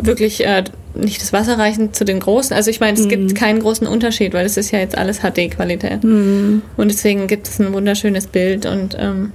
wirklich 0.03 0.45
äh, 0.45 0.65
nicht 0.95 1.23
das 1.23 1.33
Wasser 1.33 1.59
reichen 1.59 1.93
zu 1.95 2.05
den 2.05 2.21
großen. 2.21 2.55
Also 2.55 2.71
ich 2.71 2.81
meine, 2.81 2.99
es 2.99 3.05
Mhm. 3.07 3.09
gibt 3.09 3.35
keinen 3.35 3.61
großen 3.61 3.87
Unterschied, 3.87 4.35
weil 4.35 4.45
es 4.45 4.57
ist 4.57 4.71
ja 4.71 4.79
jetzt 4.79 4.97
alles 4.99 5.21
HD-Qualität. 5.21 6.05
Und 6.05 6.63
deswegen 6.79 7.27
gibt 7.29 7.49
es 7.49 7.59
ein 7.59 7.73
wunderschönes 7.73 8.27
Bild 8.27 8.67
und 8.67 8.97
ähm, 8.99 9.33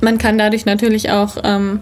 man 0.00 0.18
kann 0.18 0.38
dadurch 0.38 0.64
natürlich 0.66 1.10
auch 1.10 1.36
ähm, 1.44 1.80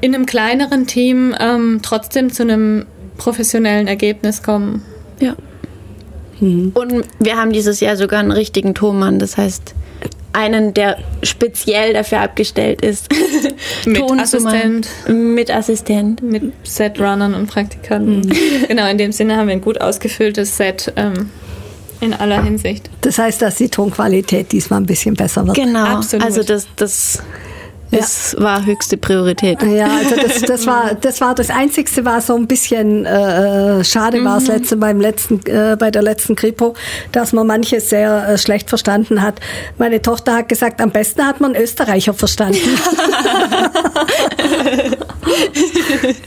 in 0.00 0.14
einem 0.14 0.26
kleineren 0.26 0.86
Team 0.86 1.34
ähm, 1.40 1.80
trotzdem 1.82 2.30
zu 2.32 2.42
einem 2.42 2.86
professionellen 3.16 3.88
Ergebnis 3.88 4.42
kommen. 4.42 4.82
Ja. 5.20 5.34
Und 6.38 7.04
wir 7.18 7.36
haben 7.36 7.52
dieses 7.52 7.80
Jahr 7.80 7.96
sogar 7.96 8.20
einen 8.20 8.30
richtigen 8.32 8.74
Tonmann, 8.74 9.18
das 9.18 9.38
heißt 9.38 9.74
einen, 10.36 10.74
der 10.74 10.98
speziell 11.22 11.94
dafür 11.94 12.20
abgestellt 12.20 12.82
ist. 12.82 13.08
Mit 13.86 13.96
Ton 13.96 14.20
Assistent. 14.20 14.88
Mit 15.08 15.50
Assistent. 15.50 16.22
Mit 16.22 16.52
Setrunnern 16.62 17.34
und 17.34 17.46
Praktikanten. 17.48 18.32
Genau, 18.68 18.88
in 18.88 18.98
dem 18.98 19.12
Sinne 19.12 19.36
haben 19.36 19.48
wir 19.48 19.54
ein 19.54 19.60
gut 19.60 19.80
ausgefülltes 19.80 20.56
Set 20.56 20.92
ähm, 20.96 21.30
in 22.00 22.12
aller 22.12 22.42
Hinsicht. 22.42 22.90
Das 23.00 23.18
heißt, 23.18 23.40
dass 23.40 23.56
die 23.56 23.68
Tonqualität 23.68 24.52
diesmal 24.52 24.80
ein 24.80 24.86
bisschen 24.86 25.14
besser 25.14 25.46
wird. 25.46 25.56
Genau. 25.56 25.84
Absolut. 25.84 26.24
Also 26.24 26.42
das, 26.42 26.66
das 26.76 27.22
Das 27.98 28.36
war 28.38 28.64
höchste 28.64 28.96
Priorität. 28.96 29.62
Ja, 29.62 29.88
also 29.88 30.16
das, 30.16 30.40
das 30.42 30.66
war 30.66 30.94
das 31.00 31.20
war 31.20 31.34
das 31.34 31.50
einzigste 31.50 32.04
war 32.04 32.20
so 32.20 32.36
ein 32.36 32.46
bisschen 32.46 33.04
äh, 33.06 33.84
schade 33.84 34.24
war 34.24 34.38
es 34.38 34.46
letzte 34.48 34.76
beim 34.76 35.00
letzten 35.00 35.40
äh, 35.46 35.76
bei 35.78 35.90
der 35.90 36.02
letzten 36.02 36.36
Kripo, 36.36 36.74
dass 37.12 37.32
man 37.32 37.46
manches 37.46 37.90
sehr 37.90 38.28
äh, 38.28 38.38
schlecht 38.38 38.68
verstanden 38.68 39.22
hat. 39.22 39.40
Meine 39.78 40.02
Tochter 40.02 40.36
hat 40.36 40.48
gesagt, 40.48 40.80
am 40.80 40.90
besten 40.90 41.26
hat 41.26 41.40
man 41.40 41.54
Österreicher 41.54 42.14
verstanden. 42.14 42.58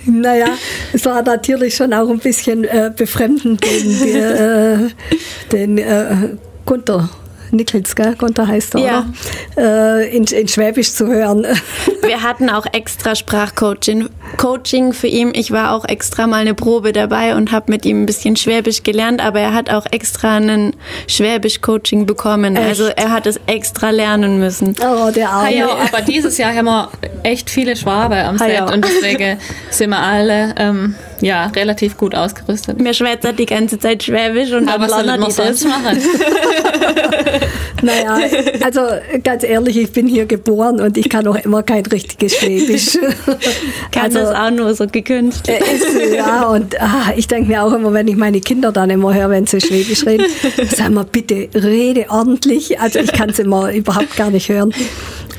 naja, 0.06 0.48
es 0.94 1.06
war 1.06 1.22
natürlich 1.22 1.76
schon 1.76 1.94
auch 1.94 2.10
ein 2.10 2.20
bisschen 2.20 2.64
äh, 2.64 2.92
befremdend, 2.96 3.64
den, 3.64 4.16
äh, 4.16 4.90
den 5.52 5.78
äh, 5.78 6.38
Gunther 6.66 7.10
Nickels, 7.52 7.96
gell? 7.96 8.16
Gunther 8.16 8.48
heißt 8.48 8.76
er, 8.76 8.82
Ja. 8.82 9.06
oder? 9.56 10.00
Äh, 10.02 10.16
in, 10.16 10.24
in 10.26 10.48
Schwäbisch 10.48 10.94
zu 10.94 11.08
hören. 11.08 11.46
Wir 12.02 12.22
hatten 12.24 12.50
auch 12.50 12.66
extra 12.74 13.16
Sprachcoaching 13.16 14.10
Coaching 14.38 14.94
für 14.94 15.08
ihn. 15.08 15.32
Ich 15.34 15.52
war 15.52 15.74
auch 15.74 15.86
extra 15.86 16.28
mal 16.28 16.42
eine 16.42 16.54
Probe 16.54 16.94
dabei 16.94 17.36
und 17.36 17.52
habe 17.52 17.72
mit 17.72 17.86
ihm 17.86 18.04
ein 18.04 18.06
bisschen 18.06 18.36
Schwäbisch 18.36 18.84
gelernt, 18.84 19.24
aber 19.24 19.40
er 19.40 19.54
hat 19.54 19.70
auch 19.70 19.86
extra 19.92 20.38
einen 20.38 20.76
Schwäbisch-Coaching 21.08 22.06
bekommen. 22.06 22.58
Also 22.58 22.86
er 22.86 23.12
hat 23.12 23.26
es 23.26 23.40
extra 23.48 23.90
lernen 23.90 24.40
müssen. 24.40 24.76
Oh, 24.82 25.12
der 25.12 25.30
Arme. 25.30 25.56
Ja, 25.56 25.68
aber 25.70 26.02
dieses 26.02 26.38
Jahr 26.38 26.54
haben 26.54 26.66
wir 26.66 26.90
echt 27.24 27.50
viele 27.50 27.76
Schwabe 27.76 28.18
am 28.18 28.38
Set 28.38 28.54
ja. 28.54 28.72
und 28.72 28.86
deswegen 28.86 29.40
sind 29.70 29.90
wir 29.90 30.00
alle 30.00 30.54
ähm, 30.58 30.96
ja, 31.22 31.48
relativ 31.48 31.98
gut 31.98 32.16
ausgerüstet. 32.16 32.80
Mir 32.80 32.94
schwätzt 32.94 33.28
die 33.38 33.46
ganze 33.46 33.80
Zeit 33.80 34.04
Schwäbisch 34.04 34.52
und 34.52 34.70
Aber 34.70 34.88
dann 34.88 34.90
was 34.90 34.92
soll 34.92 35.06
lernen 35.06 35.24
das. 35.26 35.36
sonst 35.36 35.66
machen? 35.66 36.02
Naja, 37.82 38.20
also 38.64 38.82
ganz 39.24 39.44
ehrlich, 39.44 39.78
ich 39.78 39.92
bin 39.92 40.08
hier 40.08 40.26
geboren 40.26 40.82
und 40.82 40.98
ich 40.98 41.10
kann 41.10 41.26
auch 41.28 41.36
immer 41.36 41.64
kein 41.64 41.86
richtiges 41.86 42.36
Schwäbisch. 42.36 42.98
Kann 43.92 44.04
also, 44.04 44.19
das 44.20 44.36
auch 44.36 44.52
nur 44.52 44.74
so 44.74 44.88
gekünstelt. 44.88 45.62
äh, 45.62 45.76
ist, 45.76 46.14
ja, 46.16 46.48
und 46.48 46.80
ah, 46.82 47.14
ich 47.16 47.28
denke 47.28 47.50
mir 47.50 47.64
auch 47.64 47.74
immer, 47.74 47.94
wenn 47.94 48.08
ich 48.08 48.16
meine 48.16 48.42
Kinder 48.42 48.72
dann 48.72 48.90
immer 48.90 49.14
höre, 49.14 49.30
wenn 49.30 49.46
sie 49.48 49.62
Schwäbisch 49.62 50.06
reden, 50.06 50.26
sag 50.76 50.90
mal 50.92 51.06
bitte, 51.06 51.50
rede 51.56 52.06
ordentlich. 52.10 52.80
Also 52.80 53.00
ich 53.00 53.12
kann 53.12 53.30
es 53.30 53.40
immer 53.40 53.72
überhaupt 53.74 54.16
gar 54.16 54.30
nicht 54.30 54.50
hören. 54.50 54.74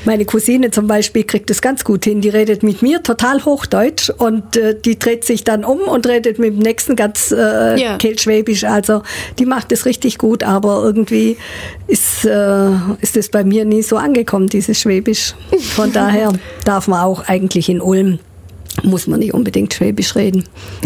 Meine 0.03 0.25
Cousine 0.25 0.71
zum 0.71 0.87
Beispiel 0.87 1.23
kriegt 1.25 1.51
es 1.51 1.61
ganz 1.61 1.83
gut 1.83 2.05
hin. 2.05 2.21
Die 2.21 2.29
redet 2.29 2.63
mit 2.63 2.81
mir 2.81 3.03
total 3.03 3.45
Hochdeutsch 3.45 4.09
und 4.09 4.57
äh, 4.57 4.75
die 4.79 4.97
dreht 4.97 5.23
sich 5.25 5.43
dann 5.43 5.63
um 5.63 5.79
und 5.81 6.07
redet 6.07 6.39
mit 6.39 6.53
dem 6.55 6.59
nächsten 6.59 6.95
ganz 6.95 7.31
äh, 7.31 7.79
Ja. 7.79 7.97
Kehlschwäbisch. 7.97 8.63
Also 8.63 9.03
die 9.37 9.45
macht 9.45 9.71
es 9.71 9.85
richtig 9.85 10.17
gut, 10.17 10.43
aber 10.43 10.81
irgendwie 10.83 11.37
ist, 11.85 12.25
äh, 12.25 12.69
ist 13.01 13.15
es 13.15 13.29
bei 13.29 13.43
mir 13.43 13.63
nie 13.63 13.83
so 13.83 13.97
angekommen, 13.97 14.47
dieses 14.47 14.81
Schwäbisch. 14.81 15.35
Von 15.75 15.93
daher 15.93 16.33
darf 16.65 16.87
man 16.87 17.01
auch 17.01 17.27
eigentlich 17.27 17.69
in 17.69 17.79
Ulm, 17.79 18.17
muss 18.83 19.07
man 19.07 19.19
nicht 19.19 19.33
unbedingt 19.33 19.73
Schwäbisch 19.73 20.15
reden. 20.15 20.45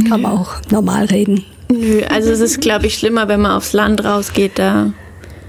Kann 0.09 0.21
man 0.21 0.31
auch 0.33 0.53
normal 0.71 1.05
reden. 1.05 1.45
Nö, 1.71 2.01
also 2.09 2.31
es 2.31 2.39
ist, 2.39 2.61
glaube 2.61 2.87
ich, 2.87 2.95
schlimmer, 2.95 3.27
wenn 3.27 3.41
man 3.41 3.51
aufs 3.51 3.73
Land 3.73 4.03
rausgeht. 4.03 4.53
Da 4.59 4.93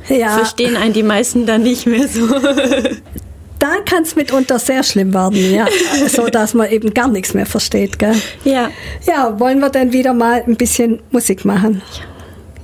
Ja, 0.09 0.31
verstehen 0.31 0.77
einen 0.77 0.93
die 0.93 1.03
meisten 1.03 1.47
dann 1.47 1.63
nicht 1.63 1.87
mehr 1.87 2.09
so. 2.09 2.27
da 3.59 3.77
kann 3.85 4.03
es 4.03 4.17
mitunter 4.17 4.59
sehr 4.59 4.83
schlimm 4.83 5.13
werden, 5.13 5.53
ja. 5.53 5.67
so 6.09 6.27
dass 6.27 6.55
man 6.55 6.71
eben 6.71 6.95
gar 6.95 7.09
nichts 7.09 7.35
mehr 7.35 7.47
versteht. 7.47 7.99
Gell? 7.99 8.15
ja. 8.45 8.71
Ja, 9.07 9.39
wollen 9.39 9.61
wir 9.61 9.71
dann 9.71 9.93
wieder 9.93 10.15
mal 10.15 10.43
ein 10.47 10.57
bisschen 10.57 11.01
Musik 11.11 11.45
machen? 11.45 11.83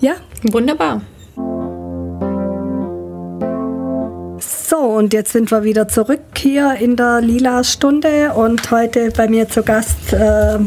Ja? 0.01 0.15
Wunderbar. 0.43 1.03
So, 4.42 4.76
und 4.78 5.12
jetzt 5.12 5.33
sind 5.33 5.52
wir 5.52 5.62
wieder 5.62 5.87
zurück 5.87 6.20
hier 6.37 6.74
in 6.81 6.96
der 6.96 7.20
Lila 7.20 7.62
Stunde 7.62 8.33
und 8.35 8.72
heute 8.72 9.12
bei 9.16 9.28
mir 9.28 9.48
zu 9.48 9.62
Gast 9.62 10.12
äh, 10.12 10.59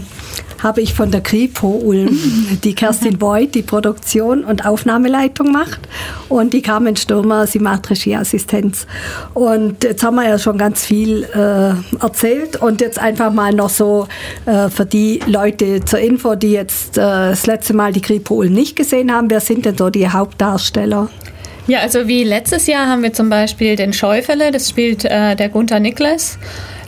habe 0.64 0.82
ich 0.82 0.94
von 0.94 1.12
der 1.12 1.20
Kripo 1.20 1.68
Ulm 1.68 2.18
die 2.64 2.74
Kerstin 2.74 3.20
Voigt, 3.20 3.54
die 3.54 3.64
Produktion 3.64 4.46
und 4.46 4.66
Aufnahmeleitung 4.66 5.52
macht 5.52 5.82
und 6.30 6.54
die 6.54 6.62
Carmen 6.62 6.96
Stürmer, 6.96 7.48
sie 7.48 7.60
macht 7.60 7.90
Regieassistenz. 7.90 8.88
Und 9.34 9.84
jetzt 9.84 10.04
haben 10.04 10.16
wir 10.16 10.30
ja 10.30 10.40
schon 10.40 10.58
ganz 10.58 10.86
viel 10.86 11.24
äh, 11.24 11.74
erzählt 12.02 12.56
und 12.56 12.80
jetzt 12.80 12.98
einfach 12.98 13.34
mal 13.34 13.54
noch 13.54 13.70
so 13.70 14.08
äh, 14.46 14.70
für 14.70 14.86
die 14.86 15.20
Leute 15.28 15.84
zur 15.84 16.00
Info, 16.00 16.36
die 16.36 16.52
jetzt 16.52 16.98
äh, 16.98 17.02
das 17.02 17.46
letzte 17.46 17.74
Mal 17.74 17.92
die 17.92 18.02
Kripo 18.02 18.36
Ulm 18.36 18.54
nicht 18.54 18.78
gesehen 18.78 19.12
haben, 19.14 19.30
wer 19.30 19.42
sind 19.42 19.66
denn 19.66 19.78
so 19.78 19.90
die 19.90 20.08
Hauptdarsteller? 20.08 21.10
Ja, 21.68 21.80
also 21.80 22.08
wie 22.08 22.24
letztes 22.24 22.68
Jahr 22.68 22.88
haben 22.88 23.02
wir 23.02 23.14
zum 23.14 23.30
Beispiel 23.30 23.76
den 23.76 23.92
Schäufele, 23.92 24.52
das 24.52 24.70
spielt 24.70 25.04
äh, 25.06 25.36
der 25.36 25.50
Gunther 25.50 25.80
Niklas. 25.80 26.38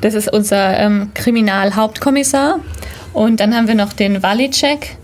Das 0.02 0.14
ist 0.14 0.32
unser 0.32 0.78
ähm, 0.78 1.12
Kriminalhauptkommissar. 1.16 2.60
Und 3.14 3.40
dann 3.40 3.56
haben 3.56 3.68
wir 3.68 3.74
noch 3.74 3.94
den 3.94 4.22
Walicek, 4.22 4.98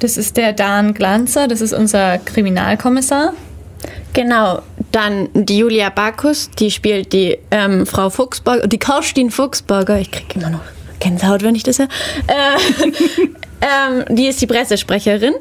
das 0.00 0.18
ist 0.18 0.36
der 0.36 0.52
Dan 0.52 0.92
Glanzer, 0.92 1.48
das 1.48 1.62
ist 1.62 1.72
unser 1.72 2.18
Kriminalkommissar. 2.18 3.32
Genau, 4.12 4.60
dann 4.92 5.28
die 5.32 5.58
Julia 5.58 5.88
Bacchus, 5.88 6.50
die 6.50 6.70
spielt 6.70 7.14
die 7.14 7.38
ähm, 7.50 7.86
Frau 7.86 8.10
Fuchsberger, 8.10 8.66
die 8.66 8.78
Kerstin 8.78 9.30
Fuchsberger, 9.30 9.98
ich 9.98 10.10
kriege 10.10 10.38
immer 10.38 10.50
noch 10.50 10.60
Gänsehaut, 11.00 11.42
wenn 11.42 11.54
ich 11.54 11.62
das 11.62 11.78
höre. 11.78 11.88
Äh, 12.26 14.00
ähm, 14.06 14.14
die 14.14 14.26
ist 14.26 14.40
die 14.42 14.46
Pressesprecherin. 14.46 15.34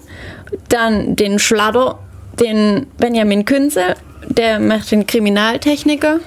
Dann 0.70 1.16
den 1.16 1.40
Schladder, 1.40 2.00
den 2.40 2.88
Benjamin 2.98 3.46
Künze, 3.46 3.96
der 4.28 4.60
macht 4.60 4.92
den 4.92 5.06
Kriminaltechniker. 5.08 6.20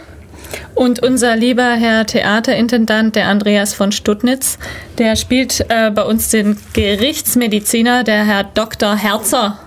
Und 0.74 1.02
unser 1.02 1.36
lieber 1.36 1.72
Herr 1.72 2.06
Theaterintendant, 2.06 3.16
der 3.16 3.28
Andreas 3.28 3.74
von 3.74 3.92
Studnitz, 3.92 4.58
der 4.98 5.16
spielt 5.16 5.66
äh, 5.68 5.90
bei 5.90 6.02
uns 6.02 6.30
den 6.30 6.56
Gerichtsmediziner, 6.72 8.04
der 8.04 8.24
Herr 8.24 8.44
Dr. 8.44 8.96
Herzer. 8.96 9.58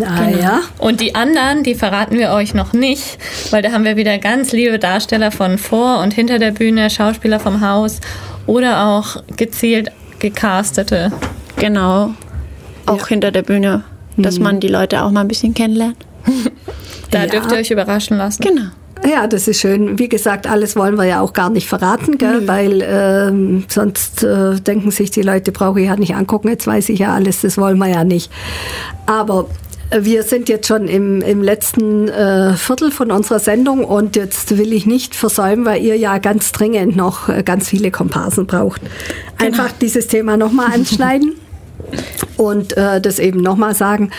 Ah, 0.00 0.28
ja. 0.28 0.60
Und 0.78 1.00
die 1.00 1.14
anderen, 1.14 1.62
die 1.62 1.74
verraten 1.74 2.18
wir 2.18 2.30
euch 2.30 2.54
noch 2.54 2.72
nicht, 2.72 3.18
weil 3.50 3.62
da 3.62 3.72
haben 3.72 3.84
wir 3.84 3.96
wieder 3.96 4.18
ganz 4.18 4.52
liebe 4.52 4.78
Darsteller 4.78 5.30
von 5.30 5.58
vor 5.58 6.00
und 6.00 6.14
hinter 6.14 6.38
der 6.38 6.50
Bühne, 6.50 6.88
Schauspieler 6.90 7.38
vom 7.38 7.60
Haus 7.60 8.00
oder 8.46 8.86
auch 8.86 9.22
gezielt 9.36 9.92
gecastete. 10.18 11.12
Genau, 11.56 12.14
auch 12.86 13.08
hinter 13.08 13.30
der 13.30 13.42
Bühne, 13.42 13.84
dass 14.16 14.38
man 14.38 14.60
die 14.60 14.68
Leute 14.68 15.02
auch 15.02 15.10
mal 15.10 15.20
ein 15.22 15.28
bisschen 15.28 15.54
kennenlernt. 15.54 15.96
Da 17.10 17.24
Ja. 17.24 17.26
dürft 17.26 17.52
ihr 17.52 17.58
euch 17.58 17.70
überraschen 17.70 18.16
lassen. 18.16 18.42
Genau. 18.42 18.70
Ja, 19.06 19.26
das 19.26 19.46
ist 19.46 19.60
schön. 19.60 19.98
Wie 19.98 20.08
gesagt, 20.08 20.46
alles 20.46 20.76
wollen 20.76 20.96
wir 20.96 21.04
ja 21.04 21.20
auch 21.20 21.34
gar 21.34 21.50
nicht 21.50 21.68
verraten, 21.68 22.16
gell? 22.16 22.48
weil 22.48 22.82
ähm, 22.86 23.64
sonst 23.68 24.22
äh, 24.22 24.54
denken 24.60 24.90
sich 24.92 25.10
die 25.10 25.20
Leute, 25.20 25.52
brauche 25.52 25.78
ich 25.80 25.88
ja 25.88 25.96
nicht 25.96 26.14
angucken, 26.14 26.48
jetzt 26.48 26.66
weiß 26.66 26.88
ich 26.88 27.00
ja 27.00 27.12
alles, 27.12 27.42
das 27.42 27.58
wollen 27.58 27.76
wir 27.78 27.88
ja 27.88 28.04
nicht. 28.04 28.30
Aber 29.04 29.48
äh, 29.90 30.04
wir 30.04 30.22
sind 30.22 30.48
jetzt 30.48 30.68
schon 30.68 30.88
im, 30.88 31.20
im 31.20 31.42
letzten 31.42 32.08
äh, 32.08 32.54
Viertel 32.54 32.90
von 32.90 33.10
unserer 33.10 33.40
Sendung 33.40 33.84
und 33.84 34.16
jetzt 34.16 34.56
will 34.56 34.72
ich 34.72 34.86
nicht 34.86 35.14
versäumen, 35.14 35.66
weil 35.66 35.82
ihr 35.82 35.96
ja 35.96 36.16
ganz 36.16 36.52
dringend 36.52 36.96
noch 36.96 37.28
äh, 37.28 37.42
ganz 37.42 37.68
viele 37.68 37.90
Komparsen 37.90 38.46
braucht. 38.46 38.80
Einfach 39.38 39.70
dieses 39.82 40.06
Thema 40.06 40.38
nochmal 40.38 40.72
anschneiden. 40.72 41.34
Und 42.36 42.76
äh, 42.76 43.00
das 43.00 43.18
eben 43.18 43.40
nochmal 43.40 43.74
sagen, 43.74 44.10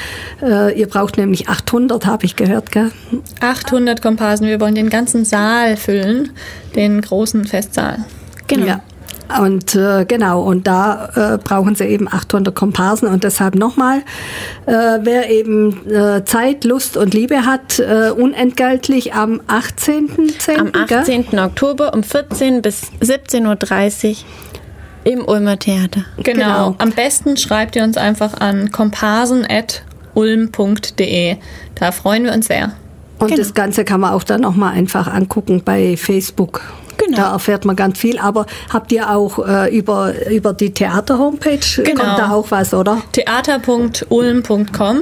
äh, 0.41 0.78
ihr 0.80 0.88
braucht 0.88 1.17
nämlich 1.17 1.49
800, 1.49 2.06
habe 2.06 2.26
ich 2.26 2.36
gehört, 2.36 2.71
gell? 2.71 2.91
800 3.41 4.02
Komparsen, 4.02 4.47
wir 4.47 4.62
wollen 4.62 4.76
den 4.76 4.89
ganzen 4.89 5.26
Saal 5.26 5.78
füllen, 5.78 6.32
den 6.76 7.02
großen 7.02 7.45
Festsaal. 7.45 8.06
Genau. 8.47 8.65
Ja. 8.65 8.82
Und 9.39 9.73
äh, 9.73 10.06
genau, 10.06 10.43
und 10.43 10.67
da 10.67 11.10
äh, 11.15 11.38
brauchen 11.38 11.76
sie 11.76 11.86
eben 11.86 12.08
800 12.08 12.54
Komparsen 12.54 13.08
und 13.08 13.23
deshalb 13.23 13.56
nochmal, 13.56 13.99
äh, 14.65 14.99
wer 15.02 15.30
eben 15.30 15.89
äh, 15.89 16.23
Zeit, 16.26 16.65
Lust 16.65 16.97
und 16.97 17.13
Liebe 17.13 17.45
hat, 17.45 17.80
äh, 17.80 18.12
unentgeltlich 18.12 19.13
am 19.13 19.41
18.10. 19.47 20.60
Am 20.60 20.71
gell? 20.88 20.99
18. 20.99 21.39
Oktober 21.39 21.93
um 21.93 22.04
14 22.04 22.62
bis 22.62 22.84
17.30 23.02 24.10
Uhr 24.10 24.15
im 25.03 25.25
Ulmer 25.27 25.57
Theater. 25.59 26.05
Genau. 26.17 26.33
Genau. 26.33 26.75
Am 26.77 26.91
besten 26.91 27.35
schreibt 27.37 27.75
ihr 27.75 27.83
uns 27.83 27.97
einfach 27.97 28.39
an 28.39 28.71
komparsen.ulm.de. 28.71 31.37
Da 31.75 31.91
freuen 31.91 32.23
wir 32.25 32.33
uns 32.33 32.47
sehr. 32.47 32.71
Und 33.19 33.27
Genau. 33.27 33.37
das 33.37 33.53
Ganze 33.53 33.85
kann 33.85 34.01
man 34.01 34.11
auch 34.13 34.23
dann 34.23 34.41
nochmal 34.41 34.73
einfach 34.73 35.07
angucken 35.07 35.61
bei 35.63 35.95
Facebook. 35.97 36.61
Genau. 36.97 37.17
Da 37.17 37.31
erfährt 37.33 37.65
man 37.65 37.75
ganz 37.75 37.97
viel. 37.99 38.17
Aber 38.19 38.45
habt 38.71 38.91
ihr 38.91 39.09
auch 39.09 39.39
äh, 39.47 39.75
über, 39.75 40.13
über 40.29 40.53
die 40.53 40.71
Theater-Homepage, 40.73 41.59
Genau. 41.83 42.03
kommt 42.03 42.19
da 42.19 42.31
auch 42.31 42.51
was, 42.51 42.73
oder? 42.73 43.01
theater.ulm.com, 43.11 44.97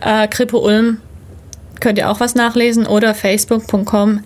äh, 0.00 0.28
Kripo 0.28 0.58
Ulm 0.58 0.98
könnt 1.80 1.98
ihr 1.98 2.10
auch 2.10 2.20
was 2.20 2.34
nachlesen 2.34 2.86
oder 2.86 3.14
facebook.com 3.14 4.20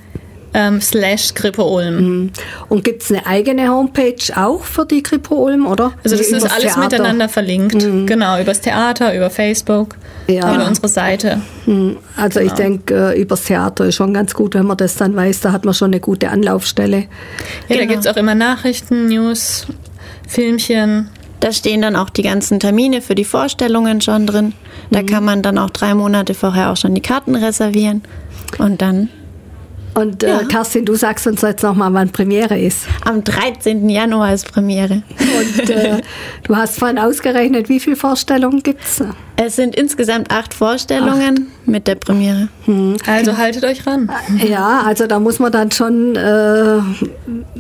ähm, 0.55 0.81
slash 0.81 1.35
Kripo 1.35 1.65
Ulm. 1.77 2.31
Und 2.69 2.85
gibt's 2.85 3.11
eine 3.11 3.27
eigene 3.27 3.69
Homepage 3.69 4.15
auch 4.37 4.63
für 4.63 4.87
die 4.87 5.03
Kripo 5.03 5.35
Ulm, 5.35 5.67
oder? 5.67 5.93
Also 6.05 6.17
das 6.17 6.31
Nee, 6.31 6.37
ist 6.39 6.45
alles 6.45 6.75
Theater. 6.75 6.81
miteinander 6.81 7.29
verlinkt. 7.29 7.77
Genau, 8.07 8.41
übers 8.41 8.61
Theater, 8.61 9.15
über 9.17 9.31
Facebook, 9.31 9.97
Ja. 10.29 10.55
über 10.55 10.67
unsere 10.67 10.89
Seite. 10.89 11.41
Hm, 11.65 11.97
Also 12.17 12.41
ich 12.41 12.53
denke, 12.53 13.13
äh, 13.15 13.21
übers 13.21 13.43
Theater 13.45 13.87
ist 13.87 13.97
schon 13.97 14.15
ganz 14.15 14.33
gut, 14.35 14.55
wenn 14.55 14.67
man 14.67 14.77
das 14.77 14.95
dann 14.97 15.17
weiß. 15.17 15.41
Da 15.41 15.53
hat 15.53 15.65
man 15.65 15.75
schon 15.75 15.91
eine 15.91 16.01
gute 16.01 16.31
Anlaufstelle. 16.31 16.99
Ja, 16.99 17.07
da 17.69 17.75
Genau. 17.75 17.89
gibt's 17.93 18.07
auch 18.07 18.17
immer 18.17 18.35
Nachrichten, 18.37 19.09
News, 19.09 19.67
Filmchen. 20.29 21.09
Da 21.41 21.53
stehen 21.53 21.83
dann 21.83 21.97
auch 21.97 22.09
die 22.11 22.23
ganzen 22.23 22.61
Termine 22.61 23.03
für 23.03 23.15
die 23.15 23.25
Vorstellungen 23.25 24.01
schon 24.01 24.27
drin. 24.27 24.53
Da 24.91 25.03
kann 25.03 25.25
man 25.25 25.43
dann 25.43 25.59
auch 25.59 25.71
drei 25.71 25.95
Monate 25.95 26.33
vorher 26.35 26.71
auch 26.71 26.77
schon 26.77 26.95
die 26.95 27.03
Karten 27.03 27.35
reservieren. 27.35 28.03
Und 28.59 28.81
dann 28.81 29.09
Und 29.95 30.23
äh, 30.23 30.29
Ja. 30.29 30.43
Kerstin, 30.45 30.85
du 30.85 30.95
sagst 30.95 31.27
uns 31.27 31.43
jetzt 31.43 31.63
nochmal, 31.63 31.93
wann 31.95 32.11
Premiere 32.11 32.59
ist. 32.59 32.87
am 33.05 33.23
13. 33.23 33.89
Januar 33.89 34.35
ist 34.35 34.51
Premiere. 34.53 35.03
Und 35.19 35.71
äh, 35.71 36.01
du 36.45 36.57
hast 36.57 36.79
vorhin 36.79 36.99
ausgerechnet, 36.99 37.69
wie 37.69 37.79
viele 37.81 37.97
Vorstellungen 37.97 38.63
gibt's? 38.63 39.03
Es 39.37 39.57
sind 39.57 39.75
insgesamt 39.77 40.31
acht 40.31 40.53
Vorstellungen 40.55 41.49
mit 41.67 41.87
der 41.87 41.95
Premiere. 41.97 42.49
Also 43.07 43.37
haltet 43.37 43.65
euch 43.65 43.87
ran. 43.87 44.11
Ja, 44.47 44.83
also 44.87 45.07
da 45.07 45.19
muss 45.21 45.39
man 45.39 45.53
dann 45.53 45.71
schon 45.71 46.15
äh, 46.17 46.79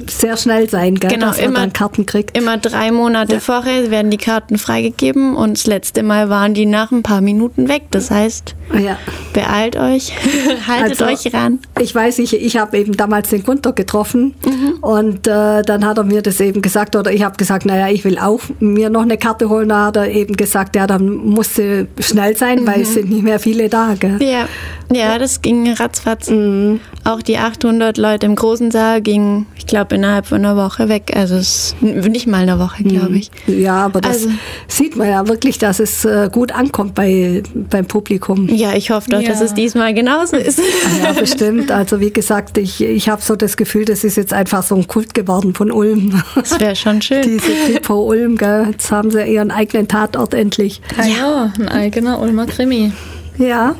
sehr 0.09 0.37
schnell 0.37 0.69
sein, 0.69 0.97
gell, 0.97 1.11
Genau, 1.11 1.27
dass 1.29 1.37
man 1.39 1.47
immer- 1.47 1.61
dann 1.61 1.73
Karten 1.73 2.07
kriegt. 2.07 2.37
Immer 2.37 2.59
drei 2.59 2.91
Monate 2.91 3.41
vorher 3.41 3.91
werden 3.91 4.11
die 4.11 4.17
Karten 4.17 4.59
freigegeben 4.59 5.35
und 5.37 5.57
das 5.57 5.67
letzte 5.67 6.03
Mal 6.03 6.29
waren 6.29 6.55
die 6.55 6.67
nach 6.67 6.91
ein 6.93 7.03
paar 7.03 7.21
Minuten 7.21 7.69
weg. 7.69 7.83
Das 7.91 8.11
heißt, 8.11 8.55
Ja. 8.79 8.97
beeilt 9.33 9.77
euch, 9.77 10.13
haltet 10.69 11.03
Also, 11.03 11.07
euch 11.27 11.35
ran. 11.35 11.59
Ich 11.81 11.95
weiß, 11.95 12.19
ich, 12.19 12.35
ich 12.35 12.57
habe 12.57 12.79
eben 12.79 12.97
damals 12.97 13.31
den 13.31 13.43
Gunther 13.43 13.73
getroffen 13.73 14.35
und 14.81 15.27
äh, 15.27 15.63
dann 15.63 15.85
hat 15.87 15.99
er 15.99 16.05
mir 16.05 16.23
das 16.23 16.41
eben 16.41 16.63
gesagt 16.63 16.97
oder 16.97 17.13
ich 17.13 17.23
habe 17.25 17.37
gesagt, 17.37 17.67
naja, 17.67 17.89
ich 17.89 18.05
will 18.05 18.19
auch 18.19 18.41
mir 18.61 18.91
noch 18.91 19.03
eine 19.03 19.17
Karte 19.19 19.49
holen. 19.49 19.69
Da 19.69 19.87
hat 19.87 19.97
er 19.97 20.09
eben 20.11 20.37
gesagt, 20.37 20.77
ja, 20.77 20.87
dann 20.87 21.15
musst 21.17 21.59
du 21.59 21.87
schnell 22.01 22.37
sein, 22.37 22.67
weil 22.67 22.83
es 22.83 22.95
sind 22.95 23.11
nicht 23.11 23.23
mehr 23.23 23.39
viele 23.39 23.69
da. 23.69 23.94
Gell? 23.99 24.19
Ja, 24.23 24.47
ja, 24.93 25.19
das 25.19 25.43
ging 25.43 25.71
ratzfatz. 25.73 26.31
Mhm. 26.31 26.81
Auch 27.05 27.23
die 27.23 27.39
800 27.39 27.99
Leute 27.99 28.27
im 28.27 28.35
großen 28.35 28.71
Saal 28.71 29.01
gingen, 29.03 29.47
ich 29.57 29.67
glaube, 29.67 29.95
innerhalb 29.97 30.27
von 30.27 30.39
einer 30.39 30.57
Woche 30.57 30.89
weg. 30.89 31.13
Also 31.15 31.37
es 31.37 31.75
ist 31.81 32.09
nicht 32.09 32.27
mal 32.27 32.43
eine 32.43 32.59
Woche, 32.59 32.83
glaube 32.85 33.17
ich. 33.17 33.31
Ja, 33.47 33.85
aber 33.85 34.01
das 34.01 34.13
Also- 34.25 34.29
sieht 34.69 34.97
man 34.97 35.09
ja 35.09 35.27
wirklich, 35.29 35.59
dass 35.59 35.81
es 35.81 36.05
äh, 36.05 36.29
gut 36.33 36.53
ankommt 36.53 36.95
bei, 36.95 37.43
beim 37.55 37.87
Publikum. 37.87 38.49
Ja, 38.49 38.75
ich 38.75 38.91
hoffe 38.91 39.11
doch, 39.11 39.23
dass 39.23 39.41
Ja. 39.41 39.47
es 39.47 39.55
diesmal 39.55 39.95
genauso 39.95 40.37
ist. 40.37 40.61
Ja, 41.03 41.13
bestimmt. 41.13 41.71
Also 41.71 42.01
wie 42.01 42.13
gesagt, 42.13 42.59
ich, 42.59 42.81
ich 42.83 43.09
habe 43.09 43.21
so 43.23 43.37
das 43.37 43.57
Gefühl, 43.57 43.85
das 43.85 44.05
ist 44.05 44.17
jetzt 44.17 44.33
einfach 44.33 44.63
so 44.63 44.75
ein 44.77 44.87
Kult 44.87 45.15
geworden 45.15 45.55
von 45.55 45.71
Ulm. 45.71 46.23
Das 46.35 46.59
wäre 46.61 46.77
schon 46.77 47.01
schön. 47.03 47.23
Diese 47.25 47.53
Kripo 47.73 48.03
Ulm, 48.09 48.37
gell? 48.37 48.69
jetzt 48.71 48.91
haben 48.91 49.11
sie 49.11 49.23
ihren 49.25 49.51
eigenen 49.51 49.89
Tatort 49.89 50.35
endlich. 50.35 50.81
Ja, 50.99 51.53
ein 51.59 51.69
eigener 51.69 52.21
Ulmer 52.21 52.47
Krimi. 52.47 52.93
Ja. 53.39 53.75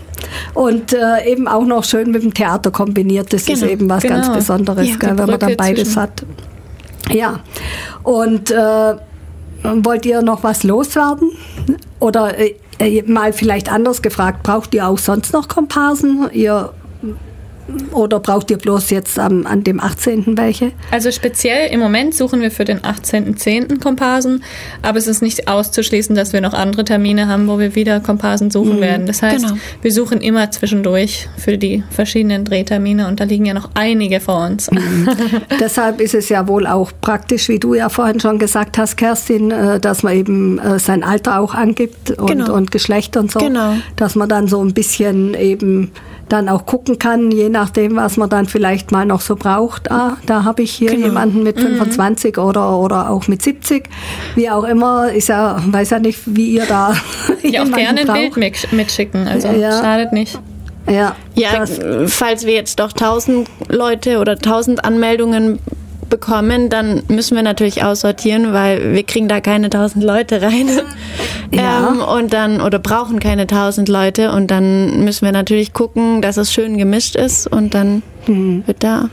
Und 0.55 0.93
äh, 0.93 1.25
eben 1.31 1.47
auch 1.49 1.65
noch 1.65 1.85
schön 1.85 2.11
mit 2.11 2.23
dem 2.23 2.35
Theater 2.35 2.71
kombiniert. 2.71 3.33
Das 3.33 3.43
ist 3.43 3.61
Genau, 3.61 3.67
eben 3.73 3.89
was 3.89 4.03
genau. 4.03 4.17
ganz 4.17 4.33
Besonderes, 4.33 4.89
Ja, 4.89 4.97
gell, 4.97 5.19
wenn 5.19 5.27
man 5.31 5.39
dann 5.39 5.57
beides 5.57 5.85
zwischen- 5.93 6.01
hat. 6.03 6.25
Ja. 7.11 7.41
Und 8.03 8.51
äh, 8.51 8.95
wollt 9.63 10.07
ihr 10.07 10.23
noch 10.23 10.43
was 10.43 10.63
loswerden? 10.65 11.31
Oder 12.01 12.39
äh, 12.39 12.55
äh, 12.79 13.03
mal 13.07 13.33
vielleicht 13.33 13.71
anders 13.71 14.03
gefragt, 14.03 14.43
braucht 14.43 14.75
ihr 14.75 14.87
auch 14.89 14.99
sonst 14.99 15.33
noch 15.33 15.49
Komparsen? 15.49 16.29
Ihr 16.33 16.71
oder 17.93 18.21
braucht 18.21 18.51
ihr 18.51 18.59
bloß 18.59 18.91
jetzt 18.91 19.19
am, 19.19 19.47
an 19.47 19.65
dem 19.65 19.81
18. 19.81 20.37
welche? 20.37 20.73
Also 20.91 21.11
speziell 21.11 21.71
im 21.73 21.81
Moment 21.81 22.15
suchen 22.15 22.41
wir 22.41 22.51
für 22.51 22.65
den 22.65 22.81
18.10. 22.81 23.81
Komparsen, 23.81 24.43
aber 24.83 24.99
es 24.99 25.07
ist 25.07 25.23
nicht 25.23 25.49
auszuschließen, 25.49 26.15
dass 26.15 26.33
wir 26.33 26.41
noch 26.41 26.55
andere 26.55 26.85
Termine 26.85 27.29
haben, 27.29 27.49
wo 27.49 27.59
wir 27.59 27.75
wieder 27.75 28.01
Komparsen 28.01 28.51
suchen 28.51 28.81
werden. 28.81 29.07
Das 29.07 29.23
heißt, 29.23 29.47
genau. 29.47 29.59
wir 29.83 29.93
suchen 29.93 30.21
immer 30.21 30.51
zwischendurch 30.51 31.29
für 31.37 31.59
die 31.59 31.83
verschiedenen 31.91 32.45
Drehtermine 32.45 33.09
und 33.09 33.21
da 33.21 33.25
liegen 33.25 33.47
ja 33.47 33.55
noch 33.55 33.71
einige 33.75 34.21
vor 34.21 34.47
uns. 34.47 34.69
Deshalb 35.61 36.01
ist 36.01 36.15
es 36.15 36.29
ja 36.29 36.47
wohl 36.49 36.67
auch 36.67 36.93
praktisch, 37.01 37.49
wie 37.49 37.59
du 37.59 37.75
ja 37.75 37.89
vorhin 37.89 38.21
schon 38.21 38.39
gesagt 38.39 38.79
hast, 38.79 38.97
Kerstin, 38.97 39.51
äh, 39.51 39.81
dass 39.81 40.03
man 40.03 40.15
eben 40.15 40.59
äh, 40.59 40.79
sein 40.79 41.03
Alter 41.03 41.41
auch 41.41 41.55
angibt 41.55 42.11
und, 42.13 42.27
Genau. 42.27 42.55
und 42.55 42.71
Geschlecht 42.71 43.17
und 43.17 43.31
so. 43.31 43.39
Genau. 43.39 43.75
Dass 43.97 44.15
man 44.15 44.29
dann 44.29 44.49
so 44.49 44.63
ein 44.63 44.75
bisschen 44.75 45.35
eben 45.35 45.93
dann 46.29 46.49
auch 46.49 46.67
gucken 46.67 46.99
kann, 46.99 47.31
je 47.31 47.49
nachdem, 47.49 47.97
was 47.97 48.17
man 48.17 48.29
dann 48.31 48.47
vielleicht 48.47 48.93
mal 48.93 49.05
noch 49.05 49.21
so 49.21 49.37
braucht. 49.37 49.91
Ah, 49.91 50.17
da 50.27 50.45
habe 50.45 50.63
ich 50.63 50.73
hier 50.73 50.91
Genau. 50.91 51.07
jemanden 51.07 51.43
mit 51.43 51.57
Mhm. 51.57 51.77
25 51.77 52.39
oder, 52.39 52.79
oder 52.79 53.11
auch 53.11 53.29
mit 53.29 53.43
70. 53.43 53.89
Wie 54.35 54.49
auch 54.51 54.65
immer, 54.65 55.13
ist 55.13 55.29
ja, 55.29 55.57
weiß 55.67 55.91
ja 55.91 55.99
nicht, 55.99 56.21
wie 56.27 56.49
ihr 56.51 56.65
da 56.67 56.95
ja, 57.43 57.63
auch 57.63 57.71
gerne 57.71 58.01
ein 58.01 58.07
braucht. 58.07 58.19
Bild 58.19 58.37
mit- 58.37 58.73
mitschicken, 58.73 59.27
also 59.29 59.49
Ja. 59.49 59.73
schadet 59.81 60.13
nicht. 60.13 60.39
Ja, 60.91 61.17
Ja, 61.35 61.65
falls 62.07 62.45
wir 62.45 62.53
jetzt 62.53 62.79
doch 62.79 62.93
1000 62.93 63.49
Leute 63.71 64.19
oder 64.19 64.37
1000 64.37 64.85
Anmeldungen 64.85 65.59
bekommen, 66.15 66.71
dann 66.71 67.03
müssen 67.09 67.35
wir 67.35 67.43
natürlich 67.43 67.83
aussortieren, 67.83 68.53
weil 68.53 68.95
wir 68.95 69.03
kriegen 69.03 69.27
da 69.27 69.41
keine 69.41 69.67
1000 69.67 70.05
Leute 70.05 70.43
rein. 70.43 70.69
Ja. 71.51 71.89
Ähm, 71.89 72.01
und 72.01 72.33
dann, 72.33 72.61
oder 72.61 72.79
brauchen 72.79 73.21
keine 73.21 73.43
1000 73.43 73.89
Leute 73.89 74.33
und 74.33 74.51
dann 74.51 75.05
müssen 75.05 75.25
wir 75.25 75.33
natürlich 75.33 75.73
gucken, 75.73 76.21
dass 76.21 76.37
es 76.37 76.53
schön 76.53 76.79
gemischt 76.79 77.15
ist 77.15 77.47
und 77.47 77.75
dann 77.75 78.03
wird 78.27 78.83
da. 78.83 79.11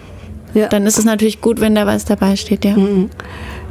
ja. 0.54 0.68
Dann 0.68 0.86
ist 0.86 0.98
es 0.98 1.06
natürlich 1.06 1.42
gut, 1.42 1.60
wenn 1.60 1.76
da 1.76 1.86
was 1.86 2.06
dabei 2.06 2.36
steht, 2.36 2.66
ja. 2.66 2.76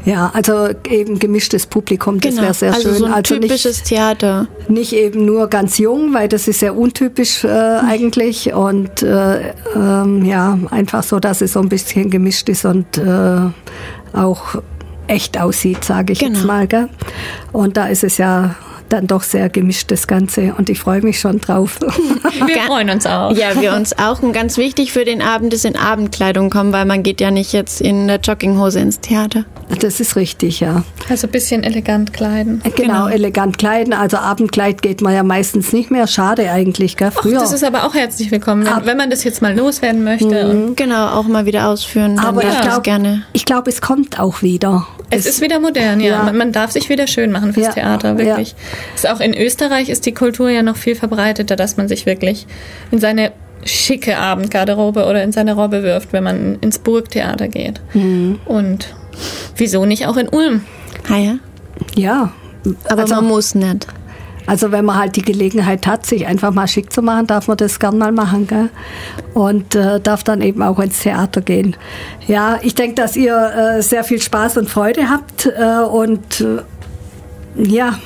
Ja, 0.05 0.31
also 0.35 0.69
eben 0.89 1.19
gemischtes 1.19 1.67
Publikum, 1.67 2.21
das 2.21 2.37
wäre 2.37 2.55
sehr 2.55 2.73
also 2.73 2.89
schön. 2.89 2.99
so 2.99 3.05
ein 3.07 3.13
also 3.13 3.35
nicht, 3.35 3.43
typisches 3.49 3.83
Theater. 3.83 4.47
nicht 4.69 4.93
eben 4.93 5.25
nur 5.25 5.49
ganz 5.49 5.79
jung, 5.79 6.15
weil 6.15 6.29
das 6.29 6.49
ist 6.49 6.61
sehr 6.61 6.77
untypisch 6.77 7.45
äh, 7.45 7.49
eigentlich 7.49 8.53
und 8.55 9.03
äh, 9.03 9.53
ähm, 9.75 10.25
ja, 10.25 10.59
einfach 10.71 11.03
so, 11.03 11.21
dass 11.21 11.41
es 11.43 11.53
so 11.53 11.61
ein 11.61 11.69
bisschen 11.69 12.11
gemischt 12.11 12.49
ist 12.49 12.65
und 12.65 12.97
äh, 12.99 13.41
auch 14.13 14.63
echt 15.07 15.41
aussieht, 15.41 15.85
sage 15.85 16.13
ich 16.13 16.21
jetzt 16.21 16.35
Genau. 16.43 16.47
mal. 16.47 16.67
Gell? 16.67 16.89
Und 17.53 17.77
da 17.77 17.87
ist 17.87 18.05
es 18.05 18.17
ja 18.19 18.55
dann 18.93 19.07
doch 19.07 19.23
sehr 19.23 19.49
gemischt, 19.49 19.91
das 19.91 20.07
Ganze 20.07 20.55
und 20.59 20.69
ich 20.69 20.79
freue 20.81 21.01
mich 21.03 21.19
schon 21.21 21.41
drauf. 21.41 21.79
Wir 22.47 22.63
freuen 22.67 22.91
uns 22.91 23.07
auch. 23.07 23.33
Ja, 23.33 23.61
wir 23.61 23.75
uns 23.75 23.99
auch. 23.99 24.23
Und 24.23 24.33
ganz 24.33 24.57
wichtig 24.57 24.93
für 24.93 25.05
den 25.05 25.23
Abend 25.23 25.53
ist 25.55 25.65
in 25.65 25.77
Abendkleidung 25.77 26.51
kommen, 26.51 26.73
weil 26.73 26.85
man 26.85 27.03
geht 27.03 27.21
ja 27.21 27.31
nicht 27.31 27.53
jetzt 27.53 27.81
in 27.81 28.09
der 28.09 28.19
Jogginghose 28.21 28.81
ins 28.81 29.01
Theater. 29.01 29.45
das 29.81 30.01
ist 30.01 30.17
richtig, 30.17 30.61
ja. 30.61 30.83
Also 31.09 31.27
ein 31.27 31.31
bisschen 31.31 31.63
elegant 31.65 32.13
kleiden. 32.13 32.61
Genau, 32.63 32.75
Genau. 32.77 33.09
elegant 33.09 33.59
kleiden, 33.59 33.93
also 33.93 34.17
Abendkleid 34.19 34.83
geht 34.83 35.01
man 35.01 35.15
ja 35.15 35.23
meistens 35.23 35.73
nicht 35.73 35.91
mehr, 35.91 36.07
schade 36.07 36.51
eigentlich, 36.51 36.97
gell? 36.97 37.11
Früher. 37.11 37.41
das 37.41 37.53
ist 37.53 37.65
aber 37.65 37.85
auch 37.85 37.95
herzlich 37.95 38.31
willkommen, 38.31 38.67
wenn, 38.67 38.87
wenn 38.87 38.97
man 38.97 39.11
das 39.11 39.25
jetzt 39.25 39.41
mal 39.43 39.57
loswerden 39.57 40.03
möchte. 40.05 40.49
Und 40.49 40.77
Genau, 40.77 41.09
auch 41.11 41.25
mal 41.29 41.47
wieder 41.47 41.69
ausführen. 41.69 42.17
Dann 42.17 42.25
Aber 42.27 42.43
darf 42.43 42.55
ich 42.55 42.61
glaube, 42.63 42.83
gerne. 42.83 43.23
ich 43.33 43.45
glaub, 43.45 43.67
es 43.69 43.81
kommt 43.81 44.19
auch 44.19 44.43
wieder. 44.43 44.87
Es 45.11 45.27
ist 45.27 45.41
wieder 45.41 45.61
modern, 45.61 46.01
ja. 46.01 46.13
Ja. 46.13 46.23
Man, 46.23 46.37
man 46.37 46.53
darf 46.53 46.71
sich 46.71 46.89
wieder 46.89 47.07
schön 47.07 47.33
machen 47.33 47.53
fürs 47.53 47.67
Ja, 47.67 47.73
Theater, 47.73 48.17
wirklich. 48.17 48.55
Ist 48.95 49.09
auch 49.09 49.21
in 49.21 49.35
Österreich 49.35 49.89
ist 49.89 50.07
die 50.07 50.13
Kultur 50.13 50.51
ja 50.51 50.63
noch 50.63 50.77
viel 50.77 50.95
verbreiteter, 50.95 51.57
dass 51.57 51.77
man 51.77 51.89
sich 51.89 52.07
wirklich 52.07 52.47
in 52.91 52.99
seine 52.99 53.33
schicke 53.65 54.17
Abendgarderobe 54.17 55.05
oder 55.07 55.23
in 55.23 55.33
seine 55.33 55.55
Robbe 55.55 55.83
wirft, 55.83 56.13
wenn 56.13 56.25
man 56.25 56.59
ins 56.61 56.79
Burgtheater 56.79 57.49
geht. 57.49 57.81
Mhm. 57.93 58.39
Und 58.47 58.95
wieso 59.57 59.85
nicht 59.85 60.07
auch 60.07 60.17
in 60.17 60.29
Ulm? 60.29 60.65
Ah, 61.09 61.19
ja. 61.19 61.35
Ja. 61.97 62.33
Aber 62.89 63.03
also, 63.03 63.17
man 63.17 63.27
muss 63.27 63.55
nicht. 63.55 63.87
Also 64.47 64.73
wenn 64.73 64.85
man 64.85 64.99
halt 64.99 65.17
die 65.17 65.23
Gelegenheit 65.23 65.87
hat, 65.87 66.07
sich 66.07 66.27
einfach 66.27 66.53
mal 66.53 66.67
schick 66.67 66.93
zu 66.93 67.03
machen, 67.03 67.27
darf 67.27 67.49
man 67.49 67.57
das 67.57 67.79
gern 67.79 67.99
mal 67.99 68.13
machen. 68.13 68.47
Gell? 68.47 68.69
Und 69.35 69.75
äh, 69.75 70.01
darf 70.01 70.25
dann 70.25 70.41
eben 70.43 70.63
auch 70.63 70.79
ins 70.79 71.01
Theater 71.01 71.41
gehen. 71.41 71.77
Ja, 72.27 72.59
ich 72.63 72.75
denke, 72.75 72.95
dass 72.97 73.17
ihr 73.17 73.37
äh, 73.79 73.83
sehr 73.83 74.05
viel 74.05 74.21
Spaß 74.21 74.57
und 74.59 74.69
Freude 74.69 75.09
habt. 75.09 75.47
Äh, 75.47 75.83
und 75.85 76.41
äh, 76.41 76.63
ja, 77.63 77.99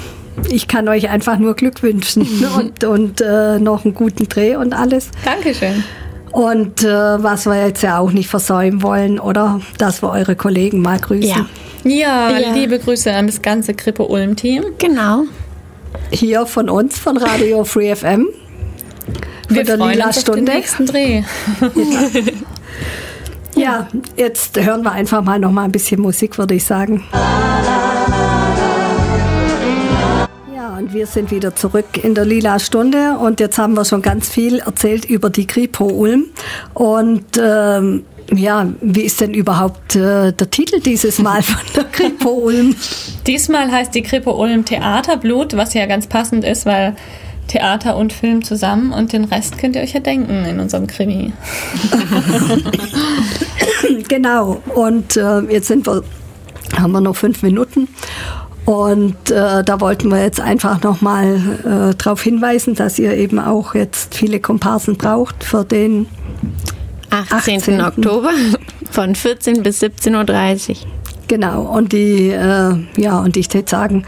ich 0.48 0.66
kann 0.68 0.88
euch 0.88 1.08
einfach 1.10 1.38
nur 1.38 1.54
Glück 1.54 1.82
wünschen 1.82 2.26
und, 2.58 2.84
und 2.84 3.20
äh, 3.20 3.58
noch 3.58 3.84
einen 3.84 3.94
guten 3.94 4.28
Dreh 4.28 4.56
und 4.56 4.74
alles. 4.74 5.10
Dankeschön. 5.24 5.84
Und 6.32 6.82
äh, 6.82 6.88
was 7.22 7.46
wir 7.46 7.64
jetzt 7.66 7.82
ja 7.84 7.98
auch 7.98 8.10
nicht 8.10 8.28
versäumen 8.28 8.82
wollen, 8.82 9.20
oder? 9.20 9.60
Dass 9.78 10.02
wir 10.02 10.10
eure 10.10 10.34
Kollegen 10.34 10.82
mal 10.82 10.98
grüßen. 10.98 11.30
Ja. 11.30 11.46
Ja, 11.84 12.30
Ja. 12.38 12.52
liebe 12.54 12.78
Grüße 12.78 13.12
an 13.12 13.26
das 13.28 13.40
ganze 13.42 13.74
Krippe 13.74 14.04
Ulm-Team. 14.04 14.64
Genau. 14.78 15.24
Hier 16.10 16.46
von 16.46 16.68
uns, 16.68 16.98
von 16.98 17.16
Radio 17.16 17.64
Free 17.64 17.94
FM. 17.94 18.28
Von 19.46 19.56
Wir 19.56 19.64
der 19.64 19.76
freuen 19.78 19.92
Lila 19.92 20.06
uns 20.06 20.18
auf 20.18 20.24
den 20.24 20.32
Stunde. 20.34 20.52
nächsten 20.52 20.86
Dreh. 20.86 21.22
Ja, 23.56 23.86
jetzt 24.16 24.60
hören 24.60 24.82
wir 24.82 24.90
einfach 24.90 25.22
mal 25.22 25.38
noch 25.38 25.52
mal 25.52 25.62
ein 25.62 25.70
bisschen 25.70 26.00
Musik, 26.00 26.38
würde 26.38 26.54
ich 26.54 26.64
sagen. 26.64 27.04
Ja, 30.54 30.76
und 30.76 30.92
wir 30.92 31.06
sind 31.06 31.30
wieder 31.30 31.54
zurück 31.54 32.02
in 32.02 32.16
der 32.16 32.24
Lila 32.24 32.58
Stunde 32.58 33.16
und 33.18 33.38
jetzt 33.38 33.56
haben 33.56 33.74
wir 33.74 33.84
schon 33.84 34.02
ganz 34.02 34.28
viel 34.28 34.58
erzählt 34.58 35.04
über 35.04 35.30
die 35.30 35.46
Kripo 35.46 35.84
Ulm 35.86 36.24
und 36.74 37.24
ähm, 37.40 38.04
ja, 38.32 38.68
wie 38.80 39.02
ist 39.02 39.20
denn 39.20 39.34
überhaupt 39.34 39.96
äh, 39.96 40.32
der 40.32 40.50
Titel 40.50 40.80
dieses 40.80 41.18
Mal 41.18 41.42
von 41.42 41.60
der 41.76 41.84
Kripo 41.84 42.30
Ulm? 42.30 42.74
Diesmal 43.26 43.70
heißt 43.70 43.94
die 43.94 44.02
Kripo 44.02 44.32
Ulm 44.32 44.64
Theaterblut, 44.64 45.56
was 45.56 45.74
ja 45.74 45.86
ganz 45.86 46.06
passend 46.06 46.44
ist, 46.44 46.66
weil 46.66 46.96
Theater 47.48 47.96
und 47.96 48.12
Film 48.12 48.42
zusammen 48.42 48.92
und 48.92 49.12
den 49.12 49.24
Rest 49.24 49.58
könnt 49.58 49.76
ihr 49.76 49.82
euch 49.82 49.92
ja 49.92 50.00
denken 50.00 50.44
in 50.44 50.60
unserem 50.60 50.86
Krimi. 50.86 51.32
genau, 54.08 54.62
und 54.74 55.16
äh, 55.16 55.40
jetzt 55.40 55.68
sind 55.68 55.86
wir, 55.86 56.02
haben 56.76 56.92
wir 56.92 57.00
noch 57.00 57.16
fünf 57.16 57.42
Minuten. 57.42 57.88
Und 58.64 59.30
äh, 59.30 59.62
da 59.62 59.80
wollten 59.80 60.08
wir 60.08 60.22
jetzt 60.22 60.40
einfach 60.40 60.82
nochmal 60.82 61.92
äh, 61.92 61.94
darauf 61.94 62.22
hinweisen, 62.22 62.74
dass 62.74 62.98
ihr 62.98 63.14
eben 63.14 63.38
auch 63.38 63.74
jetzt 63.74 64.14
viele 64.14 64.40
Komparsen 64.40 64.96
braucht 64.96 65.44
für 65.44 65.66
den 65.66 66.06
18. 67.10 67.56
18. 67.56 67.80
Oktober 67.80 68.30
von 68.90 69.14
14 69.14 69.62
bis 69.62 69.82
17.30 69.82 70.70
Uhr. 70.70 70.76
Genau, 71.26 71.62
und 71.62 71.92
die, 71.92 72.30
äh, 72.30 72.74
ja, 72.96 73.18
und 73.20 73.36
ich 73.36 73.52
würde 73.52 73.68
sagen, 73.68 74.04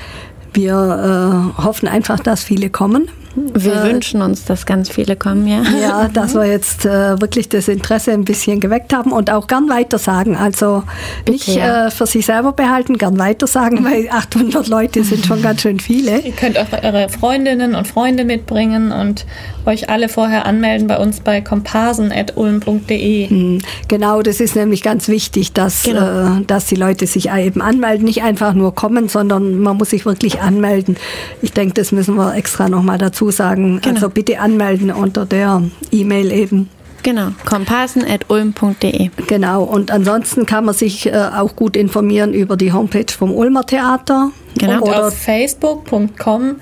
wir 0.57 1.53
äh, 1.59 1.63
hoffen 1.63 1.89
einfach, 1.89 2.19
dass 2.21 2.43
viele 2.43 2.71
kommen. 2.71 3.09
Wir 3.37 3.85
äh, 3.85 3.93
wünschen 3.93 4.23
uns, 4.23 4.45
dass 4.47 4.65
ganz 4.65 4.89
viele 4.89 5.15
kommen, 5.15 5.47
ja. 5.47 5.63
Ja, 5.81 6.09
dass 6.09 6.35
wir 6.35 6.47
jetzt 6.47 6.87
äh, 6.87 7.21
wirklich 7.21 7.51
das 7.51 7.69
Interesse 7.69 8.13
ein 8.13 8.25
bisschen 8.25 8.61
geweckt 8.61 8.95
haben 8.95 9.13
und 9.13 9.31
auch 9.31 9.47
gern 9.47 9.69
weitersagen. 9.69 10.37
Also 10.37 10.85
nicht 11.29 11.49
ja. 11.49 11.87
äh, 11.87 11.91
für 11.91 12.07
sich 12.07 12.25
selber 12.25 12.53
behalten, 12.53 12.97
gern 12.97 13.19
weitersagen, 13.19 13.85
weil 13.85 14.09
800 14.11 14.69
Leute 14.69 15.05
sind 15.05 15.27
schon 15.27 15.43
ganz 15.43 15.61
schön 15.63 15.81
viele. 15.81 16.21
Ihr 16.21 16.33
könnt 16.33 16.59
auch 16.59 16.73
eure 16.83 17.11
Freundinnen 17.11 17.75
und 17.75 17.87
Freunde 17.87 18.25
mitbringen 18.25 18.91
und 18.91 19.27
euch 19.67 19.91
alle 19.91 20.09
vorher 20.09 20.47
anmelden 20.47 20.87
bei 20.87 20.97
uns 20.97 21.21
bei 21.21 21.43
komparsen.ulm.de. 21.43 23.31
Mhm. 23.31 23.59
Genau, 23.89 24.23
das 24.23 24.41
ist 24.41 24.57
nämlich 24.57 24.83
ganz 24.83 25.09
wichtig, 25.09 25.53
dass, 25.53 25.83
genau. 25.83 26.39
äh, 26.39 26.45
dass 26.47 26.67
die 26.67 26.77
Leute 26.77 27.07
sich 27.07 27.31
eben 27.31 27.61
anmelden. 27.61 28.07
Nicht 28.07 28.23
einfach 28.23 28.55
nur 28.55 28.75
kommen, 28.75 29.11
sondern 29.11 29.59
man 29.59 29.77
muss 29.77 29.91
sich 29.91 30.07
wirklich 30.07 30.41
anmelden. 30.47 30.97
Ich 31.43 31.53
denke, 31.53 31.75
das 31.75 31.93
müssen 31.93 32.15
wir 32.17 32.35
extra 32.35 32.69
nochmal 32.69 32.99
dazu 32.99 33.31
sagen. 33.31 33.81
Genau. 33.83 33.95
Also 33.95 34.09
bitte 34.09 34.39
anmelden 34.39 34.91
unter 34.91 35.27
der 35.27 35.63
E-Mail 35.91 36.33
eben. 36.33 36.69
Genau, 37.03 37.29
komparsen.ulm.de. 37.45 39.11
Genau, 39.29 39.63
und 39.63 39.93
ansonsten 39.93 40.45
kann 40.45 40.65
man 40.65 40.75
sich 40.75 41.07
äh, 41.07 41.29
auch 41.37 41.55
gut 41.55 41.77
informieren 41.77 42.35
über 42.35 42.57
die 42.57 42.73
Homepage 42.73 43.13
vom 43.17 43.33
Ulmer 43.33 43.65
Theater. 43.65 44.33
Genau. 44.59 44.83
Und 44.83 44.93
auf 44.93 45.15
facebook.com 45.17 46.57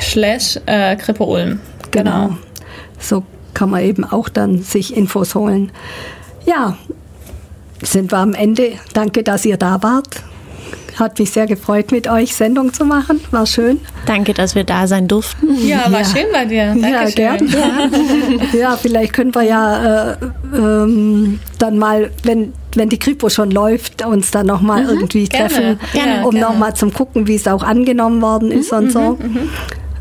slash 0.00 0.58
äh, 0.66 0.96
Krippe 0.96 1.24
Ulm. 1.24 1.60
Genau. 1.92 2.28
genau. 2.28 2.38
So 2.98 3.22
kann 3.54 3.70
man 3.70 3.82
eben 3.82 4.04
auch 4.04 4.28
dann 4.28 4.62
sich 4.62 4.96
Infos 4.96 5.36
holen. 5.36 5.70
Ja, 6.44 6.76
sind 7.82 8.10
wir 8.10 8.18
am 8.18 8.34
Ende. 8.34 8.72
Danke, 8.94 9.22
dass 9.22 9.44
ihr 9.44 9.58
da 9.58 9.82
wart. 9.82 10.24
Hat 10.98 11.18
mich 11.18 11.30
sehr 11.30 11.46
gefreut, 11.46 11.92
mit 11.92 12.08
euch 12.08 12.34
Sendung 12.34 12.72
zu 12.72 12.84
machen. 12.84 13.20
War 13.30 13.46
schön. 13.46 13.80
Danke, 14.06 14.34
dass 14.34 14.54
wir 14.54 14.64
da 14.64 14.86
sein 14.86 15.08
durften. 15.08 15.54
Ja, 15.66 15.90
war 15.90 16.00
ja. 16.00 16.04
schön 16.04 16.26
bei 16.32 16.44
dir. 16.44 16.66
Dankeschön. 16.66 17.24
Ja, 17.24 17.36
gern. 17.36 17.48
Ja. 17.48 18.58
ja, 18.58 18.76
vielleicht 18.76 19.12
können 19.12 19.34
wir 19.34 19.42
ja 19.42 20.12
äh, 20.12 20.16
ähm, 20.54 21.40
dann 21.58 21.78
mal, 21.78 22.10
wenn, 22.22 22.52
wenn 22.74 22.88
die 22.88 22.98
Kripo 22.98 23.28
schon 23.28 23.50
läuft, 23.50 24.04
uns 24.04 24.30
dann 24.30 24.46
nochmal 24.46 24.84
mhm, 24.84 24.90
irgendwie 24.90 25.28
gerne. 25.28 25.48
treffen, 25.48 25.80
gerne, 25.92 26.26
um 26.26 26.34
nochmal 26.34 26.74
zum 26.74 26.92
gucken, 26.92 27.26
wie 27.26 27.36
es 27.36 27.46
auch 27.46 27.62
angenommen 27.62 28.20
worden 28.20 28.50
ist 28.50 28.72
mhm, 28.72 28.78
und 28.78 28.92
so. 28.92 29.00
Mhm, 29.00 29.32
mhm 29.32 29.50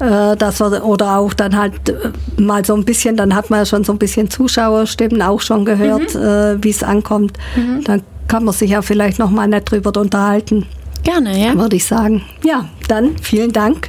äh, 0.02 0.36
dass 0.36 0.60
wir, 0.60 0.84
oder 0.84 1.18
auch 1.18 1.34
dann 1.34 1.56
halt 1.56 1.90
äh, 1.90 2.12
mal 2.42 2.66
so 2.66 2.74
ein 2.74 2.84
bisschen, 2.84 3.16
dann 3.16 3.36
hat 3.36 3.50
man 3.50 3.60
ja 3.60 3.66
schon 3.66 3.84
so 3.84 3.92
ein 3.94 4.00
bisschen 4.00 4.30
Zuschauerstimmen 4.30 5.22
auch 5.22 5.42
schon 5.42 5.64
gehört, 5.64 6.16
mhm. 6.16 6.22
äh, 6.22 6.64
wie 6.64 6.72
es 6.72 6.84
ankommt. 6.84 7.38
Mhm. 7.56 7.84
Dann 7.84 8.02
kann 8.28 8.44
man 8.44 8.54
sich 8.54 8.72
ja 8.72 8.82
vielleicht 8.82 9.20
noch 9.20 9.30
mal 9.30 9.48
nett 9.48 9.70
drüber 9.70 9.98
unterhalten. 10.00 10.66
Gerne, 11.04 11.38
ja. 11.38 11.56
Würde 11.56 11.76
ich 11.76 11.86
sagen. 11.86 12.24
Ja, 12.44 12.70
dann 12.88 13.18
vielen 13.22 13.52
Dank, 13.52 13.88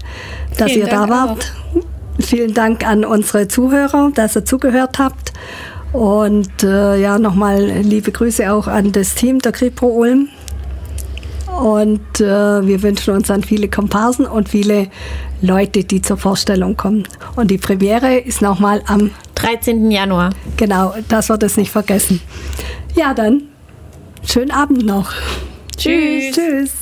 dass 0.57 0.73
vielen 0.73 0.87
ihr 0.87 0.91
Dank 0.91 1.09
da 1.09 1.15
wart. 1.15 1.53
Auch. 1.75 1.83
Vielen 2.25 2.55
Dank 2.55 2.87
an 2.87 3.05
unsere 3.05 3.49
Zuhörer, 3.49 4.11
dass 4.15 4.37
ihr 4.37 4.45
zugehört 4.45 4.99
habt. 4.99 5.33
Und 5.93 6.63
äh, 6.63 7.01
ja, 7.01 7.19
nochmal 7.19 7.65
liebe 7.65 8.13
Grüße 8.13 8.51
auch 8.53 8.67
an 8.67 8.93
das 8.93 9.15
Team 9.15 9.41
der 9.41 9.53
Kripo 9.53 9.87
Ulm. 9.87 10.29
Und 11.61 12.21
äh, 12.21 12.67
wir 12.67 12.83
wünschen 12.83 13.15
uns 13.15 13.29
dann 13.29 13.43
viele 13.43 13.69
Komparsen 13.69 14.27
und 14.27 14.49
viele 14.49 14.89
Leute, 15.43 15.85
die 15.85 16.01
zur 16.01 16.17
Vorstellung 16.17 16.77
kommen. 16.77 17.05
Und 17.37 17.51
die 17.51 17.59
Premiere 17.59 18.19
ist 18.19 18.41
nochmal 18.41 18.83
am 18.87 19.11
13. 19.35 19.91
Januar. 19.91 20.31
Genau, 20.57 20.95
das 21.09 21.29
wird 21.29 21.43
es 21.43 21.57
nicht 21.57 21.71
vergessen. 21.71 22.21
Ja, 22.95 23.13
dann 23.13 23.43
schönen 24.25 24.51
Abend 24.51 24.87
noch. 24.87 25.13
Tschüss. 25.77 26.35
Tschüss. 26.35 26.82